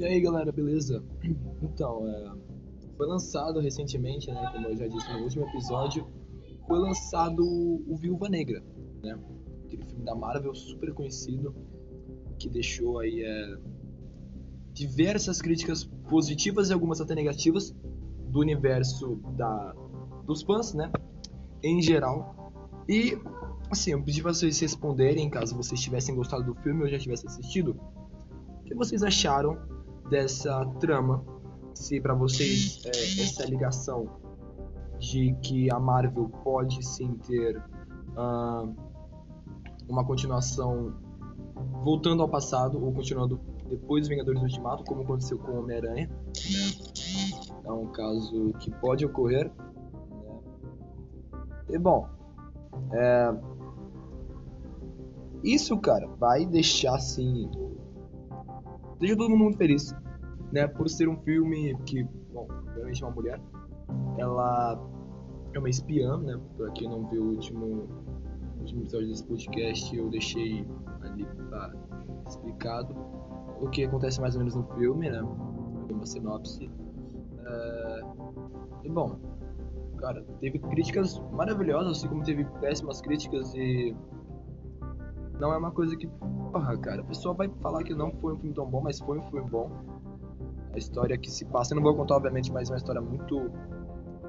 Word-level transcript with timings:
E 0.00 0.04
aí 0.06 0.18
galera, 0.18 0.50
beleza? 0.50 1.04
Então, 1.62 2.08
é, 2.08 2.32
foi 2.96 3.06
lançado 3.06 3.60
recentemente, 3.60 4.30
né, 4.30 4.50
como 4.50 4.66
eu 4.68 4.74
já 4.74 4.86
disse 4.88 5.12
no 5.12 5.24
último 5.24 5.44
episódio, 5.44 6.06
foi 6.66 6.78
lançado 6.78 7.44
o 7.44 7.94
Viúva 7.98 8.26
Negra, 8.30 8.64
né? 9.02 9.18
Aquele 9.66 9.84
filme 9.84 10.02
da 10.02 10.14
Marvel 10.14 10.54
super 10.54 10.94
conhecido 10.94 11.54
que 12.38 12.48
deixou 12.48 12.98
aí 12.98 13.22
é, 13.22 13.58
diversas 14.72 15.42
críticas 15.42 15.84
positivas 16.08 16.70
e 16.70 16.72
algumas 16.72 16.98
até 17.02 17.14
negativas 17.14 17.76
do 18.30 18.40
universo 18.40 19.16
da, 19.36 19.74
dos 20.24 20.40
fãs, 20.40 20.72
né? 20.72 20.90
Em 21.62 21.82
geral. 21.82 22.50
E 22.88 23.18
assim, 23.70 23.90
eu 23.90 24.02
pedi 24.02 24.22
para 24.22 24.32
vocês 24.32 24.58
responderem, 24.60 25.28
caso 25.28 25.54
vocês 25.54 25.78
tivessem 25.78 26.14
gostado 26.14 26.42
do 26.42 26.54
filme 26.62 26.84
ou 26.84 26.88
já 26.88 26.98
tivessem 26.98 27.28
assistido, 27.28 27.78
o 28.60 28.64
que 28.64 28.74
vocês 28.74 29.02
acharam 29.02 29.69
dessa 30.10 30.66
trama? 30.80 31.24
Se 31.72 32.00
para 32.00 32.14
vocês 32.14 32.82
é, 32.84 33.22
essa 33.22 33.46
ligação 33.46 34.06
de 34.98 35.34
que 35.42 35.72
a 35.72 35.78
Marvel 35.78 36.28
pode 36.44 36.84
sim 36.86 37.14
ter 37.26 37.56
uh, 37.56 38.74
uma 39.88 40.04
continuação 40.04 40.92
voltando 41.82 42.22
ao 42.22 42.28
passado 42.28 42.82
ou 42.84 42.92
continuando 42.92 43.40
depois 43.68 44.02
dos 44.02 44.08
Vingadores 44.08 44.42
Ultimato, 44.42 44.84
como 44.84 45.02
aconteceu 45.02 45.38
com 45.38 45.58
Homem-Aranha. 45.58 46.08
Né? 46.08 47.50
É 47.64 47.72
um 47.72 47.86
caso 47.86 48.52
que 48.58 48.70
pode 48.70 49.06
ocorrer. 49.06 49.50
Né? 49.50 50.38
E 51.70 51.78
bom, 51.78 52.06
é... 52.92 53.34
isso, 55.42 55.78
cara, 55.78 56.06
vai 56.18 56.44
deixar 56.44 56.96
assim. 56.96 57.48
Deixa 59.00 59.16
todo 59.16 59.34
mundo 59.34 59.56
feliz, 59.56 59.94
né? 60.52 60.66
Por 60.68 60.88
ser 60.88 61.08
um 61.08 61.16
filme 61.22 61.74
que, 61.86 62.04
bom, 62.32 62.46
obviamente 62.50 63.02
é 63.02 63.06
uma 63.06 63.14
mulher, 63.14 63.40
ela 64.18 64.78
é 65.54 65.58
uma 65.58 65.68
espiã, 65.68 66.18
né? 66.18 66.38
Pra 66.56 66.70
quem 66.72 66.88
não 66.88 67.08
viu 67.08 67.22
o 67.22 67.28
último, 67.30 67.88
o 68.56 68.60
último 68.60 68.82
episódio 68.82 69.08
desse 69.08 69.24
podcast, 69.24 69.96
eu 69.96 70.10
deixei 70.10 70.66
ali 71.00 71.24
tá, 71.48 71.72
explicado 72.28 72.94
o 73.60 73.68
que 73.70 73.84
acontece 73.84 74.20
mais 74.20 74.34
ou 74.34 74.40
menos 74.40 74.54
no 74.54 74.64
filme, 74.74 75.10
né? 75.10 75.22
Uma 75.22 76.06
sinopse. 76.06 76.70
É... 77.46 78.00
E 78.84 78.88
bom, 78.88 79.18
cara, 79.98 80.22
teve 80.40 80.58
críticas 80.58 81.18
maravilhosas, 81.32 81.98
assim 81.98 82.08
como 82.08 82.22
teve 82.22 82.44
péssimas 82.60 83.00
críticas 83.00 83.54
e. 83.54 83.96
Não 85.38 85.52
é 85.52 85.56
uma 85.56 85.70
coisa 85.70 85.96
que. 85.96 86.08
Porra, 86.52 86.76
cara, 86.78 87.00
a 87.02 87.04
pessoa 87.04 87.34
vai 87.34 87.48
falar 87.60 87.84
que 87.84 87.94
não 87.94 88.10
foi 88.12 88.34
um 88.34 88.36
filme 88.36 88.54
tão 88.54 88.66
bom, 88.66 88.80
mas 88.80 88.98
foi 88.98 89.18
um 89.18 89.22
filme 89.22 89.48
bom. 89.48 89.70
A 90.72 90.78
história 90.78 91.16
que 91.16 91.30
se 91.30 91.44
passa, 91.44 91.72
eu 91.72 91.76
não 91.76 91.82
vou 91.82 91.94
contar, 91.94 92.16
obviamente, 92.16 92.52
mas 92.52 92.68
é 92.68 92.72
uma 92.72 92.78
história 92.78 93.00
muito 93.00 93.50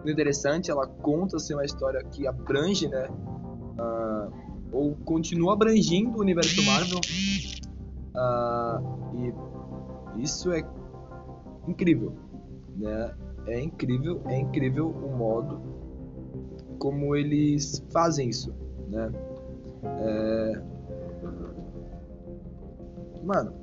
interessante. 0.06 0.70
Ela 0.70 0.88
conta 0.88 1.40
ser 1.40 1.46
assim, 1.46 1.54
uma 1.54 1.66
história 1.66 2.04
que 2.04 2.28
abrange, 2.28 2.88
né? 2.88 3.08
Uh, 3.10 4.32
ou 4.72 4.96
continua 5.06 5.54
abrangindo 5.54 6.18
o 6.18 6.22
universo 6.22 6.64
Marvel. 6.64 7.00
Uh, 8.16 9.36
e 10.18 10.24
isso 10.24 10.52
é 10.52 10.64
incrível, 11.68 12.14
né? 12.76 13.16
É 13.48 13.60
incrível, 13.60 14.22
é 14.26 14.40
incrível 14.40 14.90
o 14.90 15.18
modo 15.18 15.62
como 16.78 17.16
eles 17.16 17.84
fazem 17.92 18.30
isso, 18.30 18.54
né? 18.88 19.12
É... 19.84 20.71
Mano, 23.24 23.54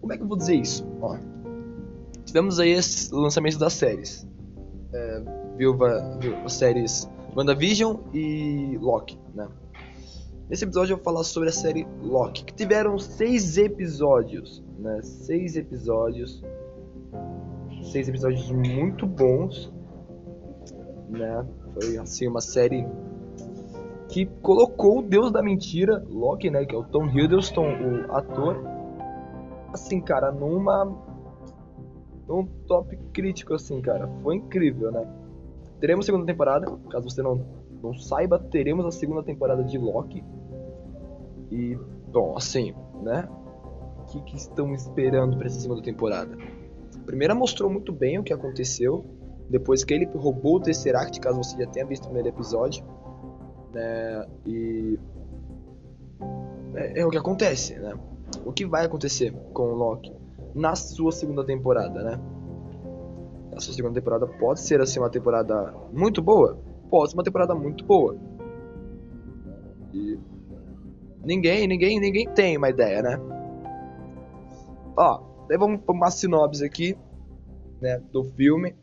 como 0.00 0.12
é 0.12 0.16
que 0.16 0.22
eu 0.22 0.28
vou 0.28 0.36
dizer 0.36 0.54
isso? 0.54 0.86
Ó, 1.00 1.16
tivemos 2.24 2.58
aí 2.58 2.74
o 3.12 3.16
lançamento 3.16 3.58
das 3.58 3.72
séries. 3.74 4.26
É, 4.92 5.22
Viúva, 5.56 6.18
Viúva, 6.20 6.48
séries 6.48 7.08
WandaVision 7.36 7.96
e 8.12 8.78
Loki, 8.80 9.18
né? 9.34 9.48
Nesse 10.48 10.64
episódio 10.64 10.94
eu 10.94 10.96
vou 10.96 11.04
falar 11.04 11.24
sobre 11.24 11.50
a 11.50 11.52
série 11.52 11.86
Loki, 12.00 12.44
que 12.44 12.54
tiveram 12.54 12.98
seis 12.98 13.58
episódios, 13.58 14.64
né? 14.78 15.00
Seis 15.02 15.56
episódios. 15.56 16.42
Seis 17.92 18.08
episódios 18.08 18.50
muito 18.50 19.06
bons, 19.06 19.72
né? 21.10 21.46
Foi 21.74 21.98
assim 21.98 22.26
uma 22.26 22.40
série 22.40 22.86
que 24.08 24.26
colocou 24.42 25.00
o 25.00 25.02
deus 25.02 25.30
da 25.30 25.42
mentira, 25.42 26.04
Loki, 26.08 26.50
né? 26.50 26.64
Que 26.64 26.74
é 26.74 26.78
o 26.78 26.84
Tom 26.84 27.06
Hiddleston, 27.06 27.66
o 27.66 28.12
ator. 28.12 28.56
Assim, 29.72 30.00
cara, 30.00 30.32
numa 30.32 30.86
num 32.26 32.44
top 32.66 32.96
crítico, 33.12 33.54
assim, 33.54 33.80
cara. 33.80 34.08
Foi 34.22 34.36
incrível, 34.36 34.90
né? 34.92 35.06
Teremos 35.80 36.06
segunda 36.06 36.26
temporada, 36.26 36.66
caso 36.90 37.08
você 37.08 37.22
não, 37.22 37.44
não 37.82 37.94
saiba, 37.94 38.38
teremos 38.38 38.84
a 38.84 38.90
segunda 38.90 39.22
temporada 39.22 39.64
de 39.64 39.78
Loki. 39.78 40.22
E, 41.50 41.76
bom, 42.12 42.36
assim, 42.36 42.74
né? 43.02 43.28
O 43.98 44.04
que, 44.04 44.20
que 44.22 44.36
estão 44.36 44.74
esperando 44.74 45.36
para 45.36 45.46
essa 45.46 45.60
segunda 45.60 45.82
temporada? 45.82 46.36
A 46.94 47.04
primeira 47.04 47.34
mostrou 47.34 47.70
muito 47.70 47.92
bem 47.92 48.18
o 48.18 48.22
que 48.22 48.32
aconteceu 48.32 49.04
depois 49.48 49.82
que 49.82 49.94
ele 49.94 50.06
roubou 50.06 50.56
o 50.56 50.60
Tesseract, 50.60 51.18
caso 51.20 51.38
você 51.38 51.56
já 51.56 51.66
tenha 51.70 51.86
visto 51.86 52.04
o 52.04 52.06
primeiro 52.06 52.28
episódio. 52.28 52.84
Né? 53.72 54.26
E. 54.46 54.98
É, 56.74 57.00
é 57.00 57.06
o 57.06 57.10
que 57.10 57.18
acontece, 57.18 57.78
né? 57.78 57.94
O 58.44 58.52
que 58.52 58.66
vai 58.66 58.84
acontecer 58.84 59.32
com 59.52 59.72
o 59.72 59.74
Loki 59.74 60.14
na 60.54 60.74
sua 60.74 61.12
segunda 61.12 61.44
temporada, 61.44 62.02
né? 62.02 62.20
A 63.56 63.60
sua 63.60 63.74
segunda 63.74 63.94
temporada 63.94 64.26
pode 64.26 64.60
ser 64.60 64.80
assim 64.80 64.98
uma 64.98 65.10
temporada 65.10 65.74
muito 65.92 66.22
boa, 66.22 66.58
pode 66.90 67.10
ser 67.10 67.16
uma 67.16 67.24
temporada 67.24 67.54
muito 67.54 67.84
boa. 67.84 68.16
E 69.92 70.18
ninguém, 71.24 71.66
ninguém, 71.66 71.98
ninguém 71.98 72.28
tem 72.28 72.56
uma 72.56 72.70
ideia, 72.70 73.02
né? 73.02 73.18
Ó, 74.96 75.22
daí 75.48 75.58
vamos 75.58 75.80
para 75.80 75.94
uma 75.94 76.10
sinopse 76.10 76.64
aqui, 76.64 76.96
né, 77.80 78.00
do 78.12 78.24
filme, 78.24 78.74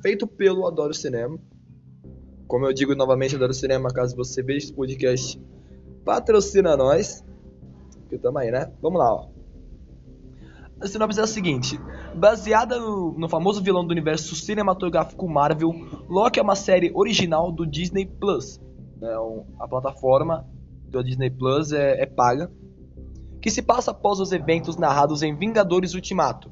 feito 0.00 0.26
pelo 0.26 0.66
Adoro 0.66 0.94
Cinema. 0.94 1.38
Como 2.48 2.64
eu 2.66 2.72
digo 2.72 2.94
novamente, 2.94 3.36
Adoro 3.36 3.52
Cinema, 3.52 3.90
caso 3.90 4.16
você 4.16 4.42
veja 4.42 4.66
esse 4.66 4.72
podcast, 4.72 5.38
patrocina 6.02 6.78
nós. 6.78 7.22
Que 8.08 8.16
tamo 8.16 8.38
aí, 8.38 8.50
né? 8.50 8.72
Vamos 8.80 8.98
lá, 8.98 9.14
ó. 9.14 9.28
A 10.80 10.86
sinopse 10.86 11.20
é 11.20 11.24
a 11.24 11.26
seguinte: 11.26 11.78
baseada 12.14 12.78
no, 12.78 13.12
no, 13.18 13.28
famoso 13.28 13.62
vilão 13.62 13.86
do 13.86 13.90
universo 13.90 14.34
cinematográfico 14.34 15.28
Marvel, 15.28 15.74
Loki 16.08 16.40
é 16.40 16.42
uma 16.42 16.56
série 16.56 16.90
original 16.94 17.52
do 17.52 17.66
Disney 17.66 18.06
Plus. 18.06 18.58
Né, 18.98 19.14
a 19.60 19.68
plataforma 19.68 20.46
da 20.88 21.02
Disney 21.02 21.30
Plus 21.30 21.72
é, 21.72 22.00
é 22.00 22.06
paga, 22.06 22.50
que 23.42 23.50
se 23.50 23.60
passa 23.60 23.90
após 23.90 24.20
os 24.20 24.32
eventos 24.32 24.78
narrados 24.78 25.22
em 25.22 25.36
Vingadores 25.36 25.94
Ultimato. 25.94 26.50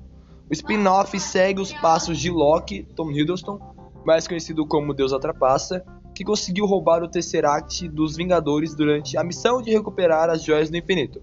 O 0.50 0.52
spin-off 0.52 1.18
segue 1.18 1.60
os 1.60 1.72
passos 1.72 2.18
de 2.18 2.30
Loki, 2.30 2.86
Tom 2.94 3.10
Hiddleston, 3.10 3.58
mais 4.06 4.28
conhecido 4.28 4.64
como 4.64 4.94
Deus 4.94 5.12
Atrapassa, 5.12 5.84
que 6.14 6.24
conseguiu 6.24 6.64
roubar 6.64 7.02
o 7.02 7.08
Tesseract 7.08 7.88
dos 7.88 8.16
Vingadores 8.16 8.74
durante 8.74 9.18
a 9.18 9.24
missão 9.24 9.60
de 9.60 9.72
recuperar 9.72 10.30
as 10.30 10.44
Joias 10.44 10.70
do 10.70 10.76
Infinito. 10.76 11.20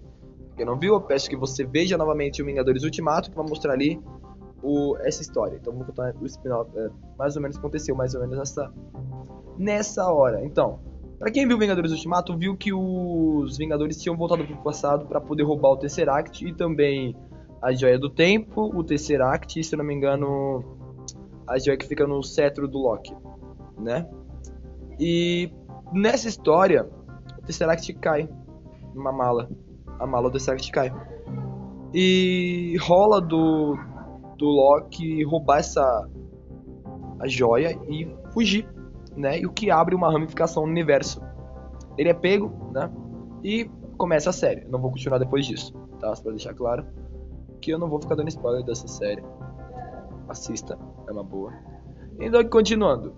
Quem 0.58 0.66
não 0.66 0.78
viu, 0.78 0.94
eu 0.94 1.02
peço 1.02 1.30
que 1.30 1.36
você 1.36 1.64
veja 1.64 1.98
novamente 1.98 2.42
o 2.42 2.46
Vingadores 2.46 2.84
Ultimato, 2.84 3.32
que 3.32 3.36
vai 3.36 3.48
mostrar 3.48 3.74
ali 3.74 4.00
o, 4.62 4.98
essa 5.00 5.22
história. 5.22 5.58
Então 5.60 5.74
vou 5.74 5.86
contar 5.86 6.14
o 6.22 6.26
spin-off. 6.26 6.70
É, 6.78 6.90
mais 7.18 7.36
ou 7.38 7.42
menos 7.42 7.58
aconteceu, 7.58 7.96
mais 7.96 8.14
ou 8.14 8.22
menos 8.22 8.38
nessa, 8.38 8.72
nessa 9.58 10.12
hora. 10.12 10.46
Então, 10.46 10.80
para 11.18 11.32
quem 11.32 11.48
viu 11.48 11.58
Vingadores 11.58 11.92
Ultimato, 11.92 12.38
viu 12.38 12.56
que 12.56 12.74
os 12.74 13.58
Vingadores 13.58 14.00
tinham 14.00 14.18
voltado 14.18 14.46
para 14.46 14.56
o 14.56 14.62
passado 14.62 15.06
para 15.06 15.22
poder 15.22 15.44
roubar 15.44 15.70
o 15.70 15.78
Tesseract 15.78 16.46
e 16.46 16.54
também 16.54 17.16
a 17.62 17.72
Joia 17.72 17.98
do 17.98 18.10
Tempo, 18.10 18.70
o 18.76 18.84
Tesseract 18.84 19.58
e, 19.58 19.64
se 19.64 19.76
não 19.76 19.86
me 19.86 19.94
engano, 19.94 20.83
a 21.48 21.58
joia 21.60 21.78
que 21.78 21.88
fica 21.88 22.08
no 22.08 22.22
cetro 22.24 22.68
do 22.68 22.78
Loki, 22.78 23.16
né? 23.78 24.10
E 25.00 25.52
nessa 25.92 26.28
história, 26.28 26.90
o 27.38 27.42
Tesseract 27.46 27.94
cai 27.94 28.30
numa 28.94 29.12
mala 29.12 29.50
a 30.00 30.08
mala 30.08 30.30
do 30.30 30.34
Tesseract 30.34 30.72
cai. 30.72 30.94
E 31.94 32.76
rola 32.82 33.22
do, 33.22 33.78
do 34.38 34.46
Loki 34.46 35.24
roubar 35.24 35.60
essa 35.60 36.10
a 37.20 37.28
joia 37.28 37.80
e 37.88 38.14
fugir, 38.32 38.68
né? 39.16 39.40
E 39.40 39.46
o 39.46 39.52
que 39.52 39.72
abre 39.72 39.96
uma 39.96 40.12
ramificação 40.12 40.64
no 40.64 40.72
universo. 40.72 41.22
Ele 41.98 42.10
é 42.10 42.14
pego, 42.14 42.52
né? 42.74 42.92
E 43.44 43.70
começa 43.98 44.32
a 44.32 44.34
série. 44.34 44.66
Não 44.68 44.80
vou 44.80 44.92
continuar 44.92 45.20
depois 45.20 45.46
disso, 45.46 45.74
tá? 46.00 46.14
Só 46.16 46.24
pra 46.24 46.32
deixar 46.32 46.54
claro 46.54 46.86
que 47.62 47.72
eu 47.72 47.80
não 47.80 47.88
vou 47.88 48.02
ficar 48.02 48.16
dando 48.16 48.28
spoiler 48.28 48.64
dessa 48.64 48.88
série. 48.88 49.24
Assista, 50.28 50.78
é 51.08 51.12
uma 51.12 51.24
boa. 51.24 51.54
Então, 52.20 52.44
continuando. 52.46 53.16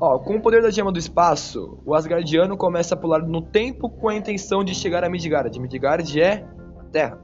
Ó, 0.00 0.18
com 0.18 0.36
o 0.36 0.42
poder 0.42 0.62
da 0.62 0.70
gema 0.70 0.90
do 0.90 0.98
espaço, 0.98 1.78
o 1.86 1.94
Asgardiano 1.94 2.56
começa 2.56 2.94
a 2.94 2.98
pular 2.98 3.22
no 3.22 3.40
tempo 3.40 3.88
com 3.88 4.08
a 4.08 4.14
intenção 4.16 4.64
de 4.64 4.74
chegar 4.74 5.04
a 5.04 5.08
Midgard. 5.08 5.58
Midgard 5.60 6.20
é 6.20 6.44
a 6.78 6.84
Terra. 6.86 7.22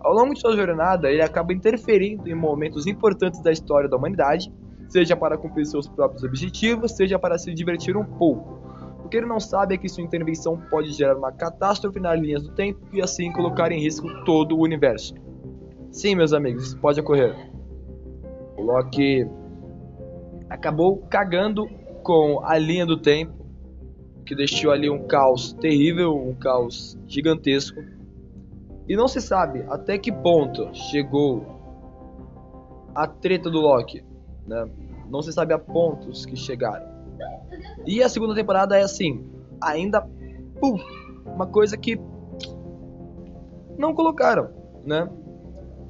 Ao 0.00 0.12
longo 0.12 0.34
de 0.34 0.40
sua 0.40 0.54
jornada, 0.54 1.10
ele 1.10 1.22
acaba 1.22 1.52
interferindo 1.52 2.28
em 2.28 2.34
momentos 2.34 2.86
importantes 2.86 3.40
da 3.40 3.50
história 3.50 3.88
da 3.88 3.96
humanidade, 3.96 4.52
seja 4.88 5.16
para 5.16 5.38
cumprir 5.38 5.64
seus 5.64 5.88
próprios 5.88 6.22
objetivos, 6.22 6.92
seja 6.92 7.18
para 7.18 7.38
se 7.38 7.52
divertir 7.54 7.96
um 7.96 8.04
pouco. 8.04 8.60
O 9.02 9.08
que 9.08 9.16
ele 9.16 9.26
não 9.26 9.40
sabe 9.40 9.74
é 9.74 9.78
que 9.78 9.88
sua 9.88 10.04
intervenção 10.04 10.60
pode 10.68 10.92
gerar 10.92 11.16
uma 11.16 11.32
catástrofe 11.32 11.98
nas 11.98 12.20
linhas 12.20 12.42
do 12.42 12.52
tempo 12.54 12.80
e 12.92 13.00
assim 13.00 13.32
colocar 13.32 13.72
em 13.72 13.80
risco 13.80 14.06
todo 14.24 14.56
o 14.56 14.60
universo. 14.60 15.14
Sim, 15.90 16.16
meus 16.16 16.32
amigos, 16.32 16.64
isso 16.64 16.78
pode 16.78 17.00
ocorrer. 17.00 17.55
O 18.56 18.62
Loki 18.62 19.28
acabou 20.48 20.98
cagando 21.08 21.68
com 22.02 22.40
a 22.44 22.56
linha 22.56 22.86
do 22.86 22.96
tempo, 22.96 23.34
que 24.24 24.34
deixou 24.34 24.70
ali 24.70 24.88
um 24.88 25.06
caos 25.06 25.52
terrível, 25.52 26.16
um 26.16 26.34
caos 26.34 26.98
gigantesco. 27.06 27.80
E 28.88 28.96
não 28.96 29.08
se 29.08 29.20
sabe 29.20 29.64
até 29.68 29.98
que 29.98 30.12
ponto 30.12 30.68
chegou 30.72 31.44
a 32.94 33.06
treta 33.06 33.50
do 33.50 33.60
Loki, 33.60 34.04
né? 34.46 34.68
Não 35.10 35.22
se 35.22 35.32
sabe 35.32 35.52
a 35.52 35.58
pontos 35.58 36.24
que 36.24 36.36
chegaram. 36.36 36.86
E 37.84 38.02
a 38.02 38.08
segunda 38.08 38.34
temporada 38.34 38.76
é 38.76 38.82
assim, 38.82 39.24
ainda 39.60 40.00
pum, 40.60 40.78
uma 41.24 41.46
coisa 41.46 41.76
que 41.76 42.00
não 43.76 43.94
colocaram, 43.94 44.50
né? 44.84 45.08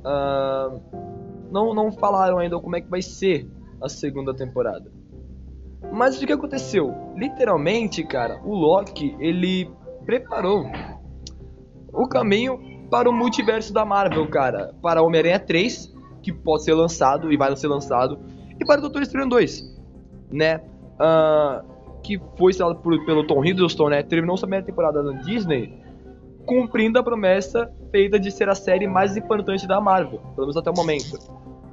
Uh, 0.05 1.06
não, 1.51 1.75
não 1.75 1.93
falaram 1.93 2.39
ainda 2.39 2.59
como 2.59 2.77
é 2.77 2.81
que 2.81 2.89
vai 2.89 3.03
ser 3.03 3.49
a 3.81 3.89
segunda 3.89 4.35
temporada. 4.35 4.91
Mas 5.93 6.21
o 6.21 6.27
que 6.27 6.33
aconteceu? 6.33 6.95
Literalmente, 7.17 8.03
cara, 8.05 8.41
o 8.45 8.55
Loki, 8.55 9.17
ele 9.21 9.71
preparou 10.05 10.67
o 11.93 12.09
caminho 12.09 12.59
para 12.91 13.09
o 13.09 13.13
multiverso 13.13 13.73
da 13.73 13.85
Marvel, 13.85 14.29
cara. 14.29 14.75
Para 14.83 15.03
Homem-Aranha 15.03 15.39
3, 15.39 15.95
que 16.23 16.33
pode 16.33 16.65
ser 16.65 16.75
lançado 16.75 17.33
e 17.33 17.37
vai 17.37 17.55
ser 17.57 17.69
lançado. 17.69 18.19
E 18.59 18.65
para 18.65 18.79
o 18.79 18.83
Doutor 18.83 19.03
Estranho 19.03 19.29
2, 19.29 19.77
né? 20.31 20.61
Uh, 20.95 22.01
que 22.03 22.21
foi 22.39 22.53
estrelado 22.53 22.81
por, 22.81 23.05
pelo 23.05 23.27
Tom 23.27 23.45
Hiddleston, 23.45 23.89
né? 23.89 24.03
Terminou 24.03 24.37
sua 24.37 24.47
primeira 24.47 24.65
temporada 24.65 25.03
na 25.03 25.13
Disney, 25.23 25.73
cumprindo 26.47 26.99
a 26.99 27.03
promessa 27.03 27.71
feita 27.91 28.19
de 28.19 28.31
ser 28.31 28.49
a 28.49 28.55
série 28.55 28.87
mais 28.87 29.17
importante 29.17 29.67
da 29.67 29.81
Marvel, 29.81 30.21
pelo 30.35 30.47
menos 30.47 30.57
até 30.57 30.71
o 30.71 30.75
momento. 30.75 31.19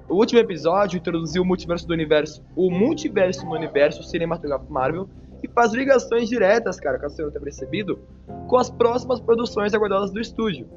O 0.09 0.15
último 0.15 0.39
episódio 0.39 0.97
introduziu 0.97 1.43
o 1.43 1.45
multiverso 1.45 1.87
do 1.87 1.93
universo, 1.93 2.43
o 2.55 2.69
multiverso 2.69 3.45
no 3.45 3.53
universo 3.53 4.03
cinematográfico 4.03 4.73
Marvel 4.73 5.07
e 5.43 5.47
faz 5.47 5.73
ligações 5.73 6.27
diretas, 6.27 6.79
cara, 6.79 6.97
caso 6.97 7.15
você 7.15 7.23
não 7.23 7.31
tenha 7.31 7.43
percebido, 7.43 7.99
com 8.47 8.57
as 8.57 8.69
próximas 8.69 9.19
produções 9.19 9.73
aguardadas 9.73 10.11
do 10.11 10.19
estúdio. 10.19 10.67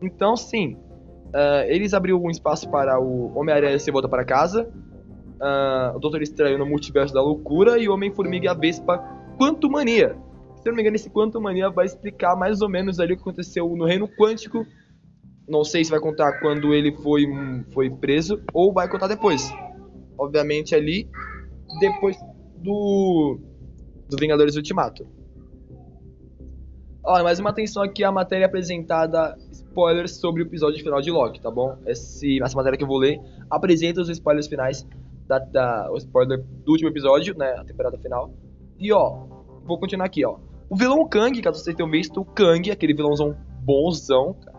Então, 0.00 0.36
sim, 0.36 0.76
uh, 1.28 1.64
eles 1.66 1.92
abriram 1.94 2.22
um 2.22 2.30
espaço 2.30 2.68
para 2.70 2.98
o 2.98 3.36
Homem-Aranha 3.36 3.78
se 3.78 3.90
volta 3.90 4.08
para 4.08 4.24
casa, 4.24 4.68
uh, 5.42 5.96
o 5.96 5.98
Doutor 5.98 6.22
Estranho 6.22 6.58
no 6.58 6.66
multiverso 6.66 7.12
da 7.12 7.20
loucura 7.20 7.78
e 7.78 7.88
o 7.88 7.94
Homem-Formiga 7.94 8.46
e 8.46 8.48
a 8.48 8.54
Vespa 8.54 8.98
Quanto 9.36 9.70
Mania. 9.70 10.16
Se 10.62 10.68
não 10.68 10.74
me 10.74 10.82
engano, 10.82 10.96
esse 10.96 11.10
Quanto 11.10 11.40
Mania 11.40 11.70
vai 11.70 11.86
explicar 11.86 12.36
mais 12.36 12.60
ou 12.60 12.68
menos 12.68 13.00
ali 13.00 13.14
o 13.14 13.16
que 13.16 13.22
aconteceu 13.22 13.68
no 13.76 13.84
Reino 13.84 14.08
Quântico 14.08 14.64
não 15.48 15.64
sei 15.64 15.84
se 15.84 15.90
vai 15.90 16.00
contar 16.00 16.40
quando 16.40 16.72
ele 16.72 16.92
foi, 16.96 17.26
foi 17.72 17.90
preso 17.90 18.40
ou 18.52 18.72
vai 18.72 18.88
contar 18.88 19.08
depois. 19.08 19.52
Obviamente 20.16 20.74
ali, 20.74 21.08
depois 21.80 22.16
do, 22.56 23.38
do 24.08 24.16
Vingadores 24.18 24.56
Ultimato. 24.56 25.06
Olha, 27.04 27.24
mais 27.24 27.40
uma 27.40 27.50
atenção 27.50 27.82
aqui 27.82 28.04
à 28.04 28.12
matéria 28.12 28.46
apresentada, 28.46 29.36
spoilers 29.50 30.12
sobre 30.12 30.42
o 30.42 30.46
episódio 30.46 30.78
final 30.82 31.00
de 31.00 31.10
Loki, 31.10 31.40
tá 31.40 31.50
bom? 31.50 31.76
Esse, 31.84 32.40
essa 32.40 32.56
matéria 32.56 32.78
que 32.78 32.84
eu 32.84 32.88
vou 32.88 32.98
ler 32.98 33.20
apresenta 33.50 34.00
os 34.00 34.08
spoilers 34.08 34.46
finais, 34.46 34.86
da, 35.26 35.40
da, 35.40 35.90
o 35.90 35.96
spoiler 35.96 36.40
do 36.64 36.70
último 36.70 36.88
episódio, 36.88 37.36
né, 37.36 37.56
a 37.58 37.64
temporada 37.64 37.98
final. 37.98 38.32
E 38.78 38.92
ó, 38.92 39.26
vou 39.64 39.78
continuar 39.78 40.06
aqui, 40.06 40.24
ó. 40.24 40.38
O 40.72 40.74
vilão 40.74 41.06
Kang, 41.06 41.38
caso 41.42 41.62
vocês 41.62 41.76
tenham 41.76 41.90
visto, 41.90 42.22
o 42.22 42.24
Kang, 42.24 42.70
aquele 42.70 42.94
vilãozão 42.94 43.36
bonzão, 43.62 44.32
cara 44.32 44.56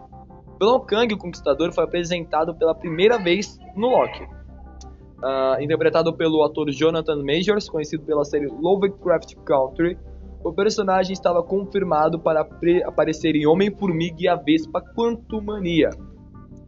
vilão 0.59 0.79
Kang, 0.79 1.11
o 1.11 1.17
Conquistador, 1.17 1.73
foi 1.73 1.85
apresentado 1.85 2.53
pela 2.53 2.75
primeira 2.75 3.17
vez 3.17 3.57
no 3.75 3.87
Loki. 3.87 4.23
Uh, 4.23 5.59
interpretado 5.59 6.13
pelo 6.15 6.43
ator 6.43 6.69
Jonathan 6.69 7.23
Majors, 7.23 7.67
conhecido 7.67 8.03
pela 8.03 8.23
série 8.23 8.45
Lovecraft 8.45 9.33
Country, 9.43 9.97
o 10.43 10.53
personagem 10.53 11.13
estava 11.13 11.41
confirmado 11.41 12.19
para 12.19 12.47
aparecer 12.85 13.35
em 13.35 13.47
Homem-Formiga 13.47 14.17
e 14.19 14.27
a 14.27 14.35
Vespa 14.35 14.83
Quantumania. 14.95 15.89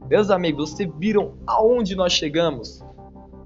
Meus 0.09 0.31
amigos, 0.31 0.71
vocês 0.71 0.89
viram 0.97 1.35
aonde 1.45 1.95
nós 1.95 2.13
chegamos? 2.13 2.83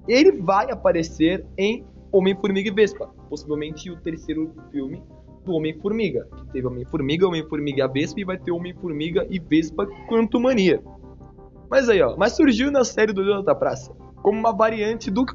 Ele 0.07 0.31
vai 0.31 0.71
aparecer 0.71 1.45
em 1.57 1.85
Homem-Formiga 2.09 2.69
e 2.69 2.73
Vespa, 2.73 3.09
possivelmente 3.29 3.91
o 3.91 3.99
terceiro 3.99 4.55
filme 4.71 5.03
do 5.43 5.53
Homem-Formiga. 5.53 6.27
Que 6.35 6.53
teve 6.53 6.67
Homem-Formiga, 6.67 7.27
Homem-Formiga 7.27 7.79
e 7.79 7.81
a 7.81 7.87
Vespa 7.87 8.19
e 8.19 8.23
vai 8.23 8.37
ter 8.37 8.51
Homem-Formiga 8.51 9.25
e 9.29 9.39
Vespa 9.39 9.87
Quanto 10.07 10.39
Mania. 10.39 10.81
Mas 11.69 11.87
aí, 11.87 12.01
ó, 12.01 12.15
mas 12.17 12.33
surgiu 12.33 12.71
na 12.71 12.83
série 12.83 13.13
do 13.13 13.21
Leão 13.21 13.43
da 13.43 13.53
Praça 13.53 13.93
como 14.21 14.39
uma 14.39 14.51
variante 14.51 15.09
do 15.09 15.25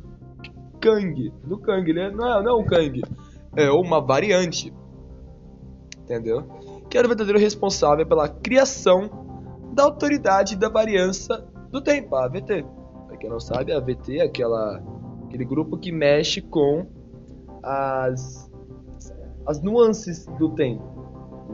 Kang. 0.80 1.32
Do 1.44 1.58
Kang, 1.58 1.92
né? 1.92 2.10
Não 2.10 2.26
é, 2.26 2.42
não 2.42 2.50
é 2.50 2.62
o 2.62 2.64
Kang. 2.64 3.02
É 3.56 3.70
uma 3.70 4.00
variante. 4.00 4.72
Entendeu? 6.02 6.42
Que 6.90 6.98
era 6.98 7.06
o 7.06 7.08
verdadeiro 7.08 7.38
responsável 7.38 8.06
pela 8.06 8.28
criação 8.28 9.08
da 9.72 9.84
autoridade 9.84 10.56
da 10.56 10.68
variança 10.68 11.46
do 11.70 11.80
tempo, 11.80 12.14
a 12.14 12.26
AVT. 12.26 12.64
Pra 13.06 13.16
quem 13.16 13.30
não 13.30 13.40
sabe, 13.40 13.72
a 13.72 13.78
AVT 13.78 14.18
é 14.18 14.24
aquela, 14.24 14.82
aquele 15.24 15.44
grupo 15.44 15.78
que 15.78 15.90
mexe 15.90 16.40
com 16.40 16.86
as 17.62 18.50
as 19.46 19.60
nuances 19.62 20.26
do 20.38 20.50
tempo, 20.50 20.82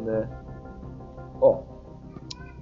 né? 0.05 0.29
Ó, 1.41 1.63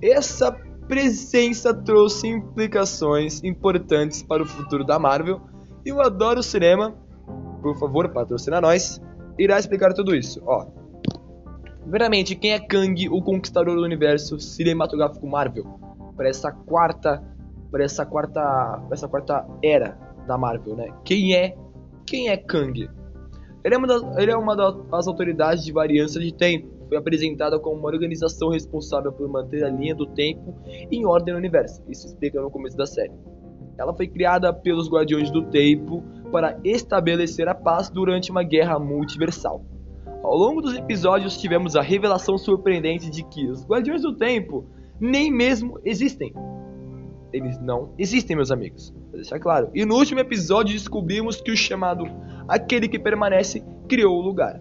essa 0.00 0.52
presença 0.86 1.74
trouxe 1.74 2.28
implicações 2.28 3.42
importantes 3.44 4.22
para 4.22 4.42
o 4.42 4.46
futuro 4.46 4.84
da 4.84 4.98
Marvel 4.98 5.40
e 5.84 5.92
o 5.92 6.00
Adoro 6.00 6.42
Cinema, 6.42 6.94
por 7.62 7.76
favor, 7.78 8.08
patrocina 8.10 8.60
nós, 8.60 9.00
irá 9.38 9.58
explicar 9.58 9.92
tudo 9.92 10.14
isso, 10.14 10.42
ó. 10.46 10.66
Primeiramente, 11.82 12.34
quem 12.34 12.52
é 12.52 12.58
Kang, 12.58 13.08
o 13.08 13.22
conquistador 13.22 13.76
do 13.76 13.82
universo 13.82 14.38
cinematográfico 14.38 15.26
Marvel? 15.26 15.64
Para 16.16 16.28
essa 16.28 16.52
quarta, 16.52 17.22
para 17.70 17.84
essa 17.84 18.04
quarta, 18.04 18.40
para 18.86 18.94
essa 18.94 19.08
quarta 19.08 19.46
era 19.62 19.98
da 20.26 20.36
Marvel, 20.36 20.76
né? 20.76 20.92
Quem 21.04 21.34
é, 21.34 21.56
quem 22.04 22.28
é 22.28 22.36
Kang? 22.36 22.90
Ele 23.64 23.74
é 23.74 23.78
uma 23.78 23.86
das, 23.86 24.18
ele 24.18 24.30
é 24.30 24.36
uma 24.36 24.56
das 24.56 25.06
autoridades 25.06 25.64
de 25.64 25.72
variância 25.72 26.20
de 26.20 26.32
tempo. 26.32 26.68
Foi 26.88 26.96
apresentada 26.96 27.58
como 27.58 27.76
uma 27.76 27.88
organização 27.88 28.48
responsável 28.50 29.12
por 29.12 29.28
manter 29.28 29.64
a 29.64 29.68
linha 29.68 29.94
do 29.94 30.06
tempo 30.06 30.54
em 30.90 31.04
ordem 31.04 31.34
no 31.34 31.38
universo. 31.38 31.82
Isso 31.88 32.06
explica 32.06 32.40
no 32.40 32.50
começo 32.50 32.76
da 32.76 32.86
série. 32.86 33.12
Ela 33.78 33.94
foi 33.94 34.08
criada 34.08 34.52
pelos 34.52 34.90
Guardiões 34.90 35.30
do 35.30 35.42
Tempo 35.42 36.02
para 36.32 36.58
estabelecer 36.64 37.48
a 37.48 37.54
paz 37.54 37.88
durante 37.88 38.30
uma 38.30 38.42
guerra 38.42 38.78
multiversal. 38.78 39.64
Ao 40.22 40.36
longo 40.36 40.60
dos 40.60 40.74
episódios 40.74 41.40
tivemos 41.40 41.76
a 41.76 41.82
revelação 41.82 42.36
surpreendente 42.36 43.08
de 43.08 43.22
que 43.22 43.46
os 43.46 43.64
Guardiões 43.64 44.02
do 44.02 44.16
Tempo 44.16 44.66
nem 45.00 45.30
mesmo 45.30 45.78
existem. 45.84 46.32
Eles 47.32 47.58
não 47.60 47.92
existem, 47.98 48.34
meus 48.36 48.50
amigos. 48.50 48.90
Vou 48.90 49.12
deixar 49.12 49.38
claro. 49.38 49.70
E 49.74 49.84
no 49.84 49.96
último 49.96 50.20
episódio 50.20 50.72
descobrimos 50.72 51.40
que 51.40 51.50
o 51.50 51.56
chamado 51.56 52.04
aquele 52.46 52.88
que 52.88 52.98
permanece 52.98 53.62
criou 53.88 54.18
o 54.18 54.22
lugar. 54.22 54.60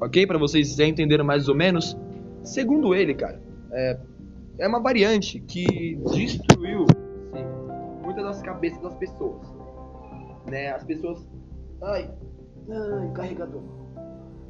Ok? 0.00 0.26
Para 0.26 0.38
vocês 0.38 0.74
já 0.74 0.86
entenderam 0.86 1.24
mais 1.24 1.48
ou 1.48 1.54
menos. 1.54 1.96
Segundo 2.42 2.94
ele, 2.94 3.14
cara, 3.14 3.40
é, 3.72 3.98
é 4.58 4.68
uma 4.68 4.80
variante 4.80 5.40
que 5.40 5.96
destruiu 6.12 6.86
sim, 7.32 7.44
muitas 8.02 8.24
das 8.24 8.42
cabeças 8.42 8.82
das 8.82 8.94
pessoas. 8.96 9.46
Né? 10.50 10.72
As 10.72 10.84
pessoas. 10.84 11.28
Ai, 11.82 12.10
ai, 12.70 13.12
carregador. 13.14 13.81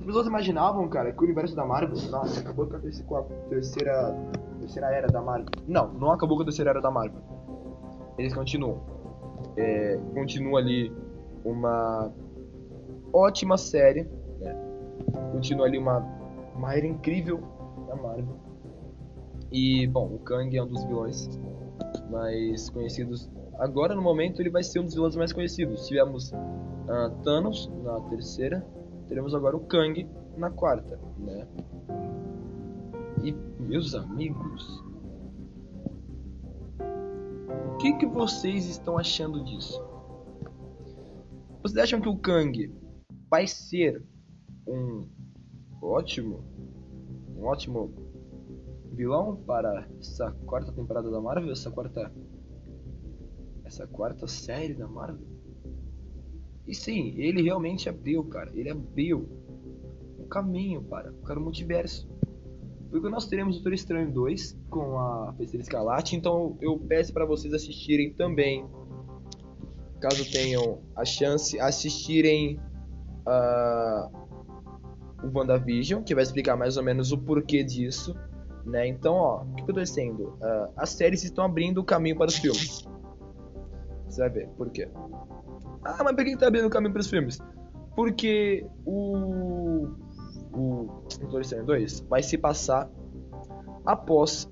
As 0.02 0.06
pessoas 0.06 0.26
imaginavam, 0.26 0.88
cara, 0.88 1.12
que 1.12 1.20
o 1.20 1.22
universo 1.22 1.54
da 1.54 1.64
Marvel, 1.64 1.96
nossa, 2.10 2.40
acabou 2.40 2.66
com 2.66 2.74
a 2.74 2.80
terceira, 3.48 4.12
terceira 4.58 4.88
era 4.88 5.06
da 5.06 5.22
Marvel. 5.22 5.46
Não, 5.68 5.92
não 5.94 6.10
acabou 6.10 6.36
com 6.36 6.42
a 6.42 6.46
terceira 6.46 6.72
era 6.72 6.80
da 6.80 6.90
Marvel. 6.90 7.22
Eles 8.18 8.34
continuam. 8.34 8.82
É, 9.56 10.00
continua 10.12 10.58
ali 10.58 10.92
uma 11.44 12.12
ótima 13.12 13.56
série, 13.56 14.02
né? 14.40 14.56
Continua 15.30 15.66
ali 15.66 15.78
uma, 15.78 15.98
uma 16.56 16.74
era 16.74 16.84
incrível 16.84 17.38
da 17.86 17.94
Marvel. 17.94 18.36
E, 19.52 19.86
bom, 19.86 20.06
o 20.06 20.18
Kang 20.18 20.56
é 20.56 20.64
um 20.64 20.66
dos 20.66 20.82
vilões 20.82 21.30
mais 22.10 22.68
conhecidos. 22.70 23.30
Agora, 23.56 23.94
no 23.94 24.02
momento, 24.02 24.42
ele 24.42 24.50
vai 24.50 24.64
ser 24.64 24.80
um 24.80 24.84
dos 24.84 24.94
vilões 24.94 25.14
mais 25.14 25.32
conhecidos. 25.32 25.86
Tivemos 25.86 26.32
uh, 26.32 27.22
Thanos 27.22 27.70
na 27.84 28.00
terceira, 28.10 28.66
teremos 29.08 29.34
agora 29.34 29.56
o 29.56 29.60
Kang 29.60 30.08
na 30.36 30.50
quarta, 30.50 30.98
né? 31.18 31.46
E, 33.22 33.32
meus 33.60 33.94
amigos, 33.94 34.82
que, 37.82 37.92
que 37.94 38.06
vocês 38.06 38.66
estão 38.66 38.96
achando 38.96 39.42
disso? 39.42 39.84
Vocês 41.60 41.82
acham 41.82 42.00
que 42.00 42.08
o 42.08 42.16
Kang 42.16 42.72
vai 43.28 43.44
ser 43.48 44.06
um 44.68 45.08
ótimo, 45.82 46.44
um 47.36 47.44
ótimo 47.44 47.92
vilão 48.92 49.34
para 49.34 49.88
essa 49.98 50.30
quarta 50.46 50.70
temporada 50.70 51.10
da 51.10 51.20
Marvel, 51.20 51.50
essa 51.50 51.72
quarta, 51.72 52.14
essa 53.64 53.84
quarta 53.84 54.28
série 54.28 54.74
da 54.74 54.86
Marvel? 54.86 55.26
E 56.66 56.74
sim, 56.74 57.14
ele 57.16 57.42
realmente 57.42 57.88
abriu, 57.88 58.24
cara. 58.24 58.50
Ele 58.54 58.70
abriu 58.70 59.28
um 60.18 60.26
caminho 60.28 60.82
para, 60.82 61.12
para 61.12 61.38
o 61.38 61.42
multiverso. 61.42 62.08
Porque 62.90 63.08
nós 63.08 63.26
teremos 63.26 63.56
o 63.56 63.58
Doutor 63.58 63.72
Estranho 63.72 64.12
2 64.12 64.58
com 64.68 64.98
a 64.98 65.32
Feiticeira 65.32 65.62
Escarlate, 65.62 66.14
então 66.14 66.58
eu 66.60 66.78
peço 66.78 67.10
para 67.12 67.24
vocês 67.24 67.54
assistirem 67.54 68.12
também, 68.12 68.66
caso 69.98 70.30
tenham 70.30 70.82
a 70.94 71.02
chance, 71.02 71.58
assistirem 71.58 72.60
uh, 73.26 74.10
o 75.24 75.38
WandaVision, 75.38 76.02
que 76.02 76.14
vai 76.14 76.22
explicar 76.22 76.54
mais 76.54 76.76
ou 76.76 76.82
menos 76.82 77.12
o 77.12 77.18
porquê 77.18 77.64
disso. 77.64 78.14
Né? 78.64 78.86
Então, 78.88 79.14
ó, 79.14 79.42
o 79.42 79.54
que, 79.54 79.72
que? 79.72 79.72
Uh, 79.72 80.28
as 80.76 80.90
séries 80.90 81.24
estão 81.24 81.46
abrindo 81.46 81.78
o 81.78 81.84
caminho 81.84 82.16
para 82.16 82.28
os 82.28 82.36
filmes. 82.36 82.86
Você 84.06 84.20
vai 84.20 84.30
ver 84.30 84.48
por 84.50 84.68
quê. 84.70 84.88
Ah, 85.84 86.02
mas 86.04 86.14
por 86.14 86.24
que 86.24 86.36
tá 86.36 86.46
abrindo 86.46 86.66
o 86.66 86.70
caminho 86.70 86.92
para 86.92 87.00
os 87.00 87.08
filmes? 87.08 87.38
Porque 87.94 88.66
o. 88.84 89.88
O 90.54 91.02
Doutor 91.18 91.40
Estranho 91.40 91.64
2 91.64 92.00
vai 92.10 92.22
se 92.22 92.36
passar 92.36 92.90
após 93.86 94.50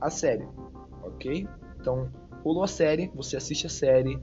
a 0.00 0.10
série, 0.10 0.46
ok? 1.02 1.48
Então, 1.80 2.10
rolou 2.44 2.62
a 2.62 2.68
série, 2.68 3.10
você 3.14 3.36
assiste 3.36 3.66
a 3.66 3.70
série, 3.70 4.20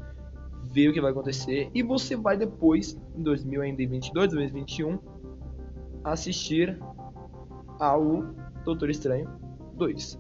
vê 0.72 0.90
o 0.90 0.94
que 0.94 1.02
vai 1.02 1.12
acontecer 1.12 1.70
e 1.74 1.82
você 1.82 2.16
vai 2.16 2.38
depois, 2.38 2.98
em 3.16 3.24
2022, 3.24 4.32
2021, 4.32 5.00
assistir 6.04 6.80
ao 7.80 8.22
Doutor 8.64 8.90
Estranho 8.90 9.28
2. 9.74 10.20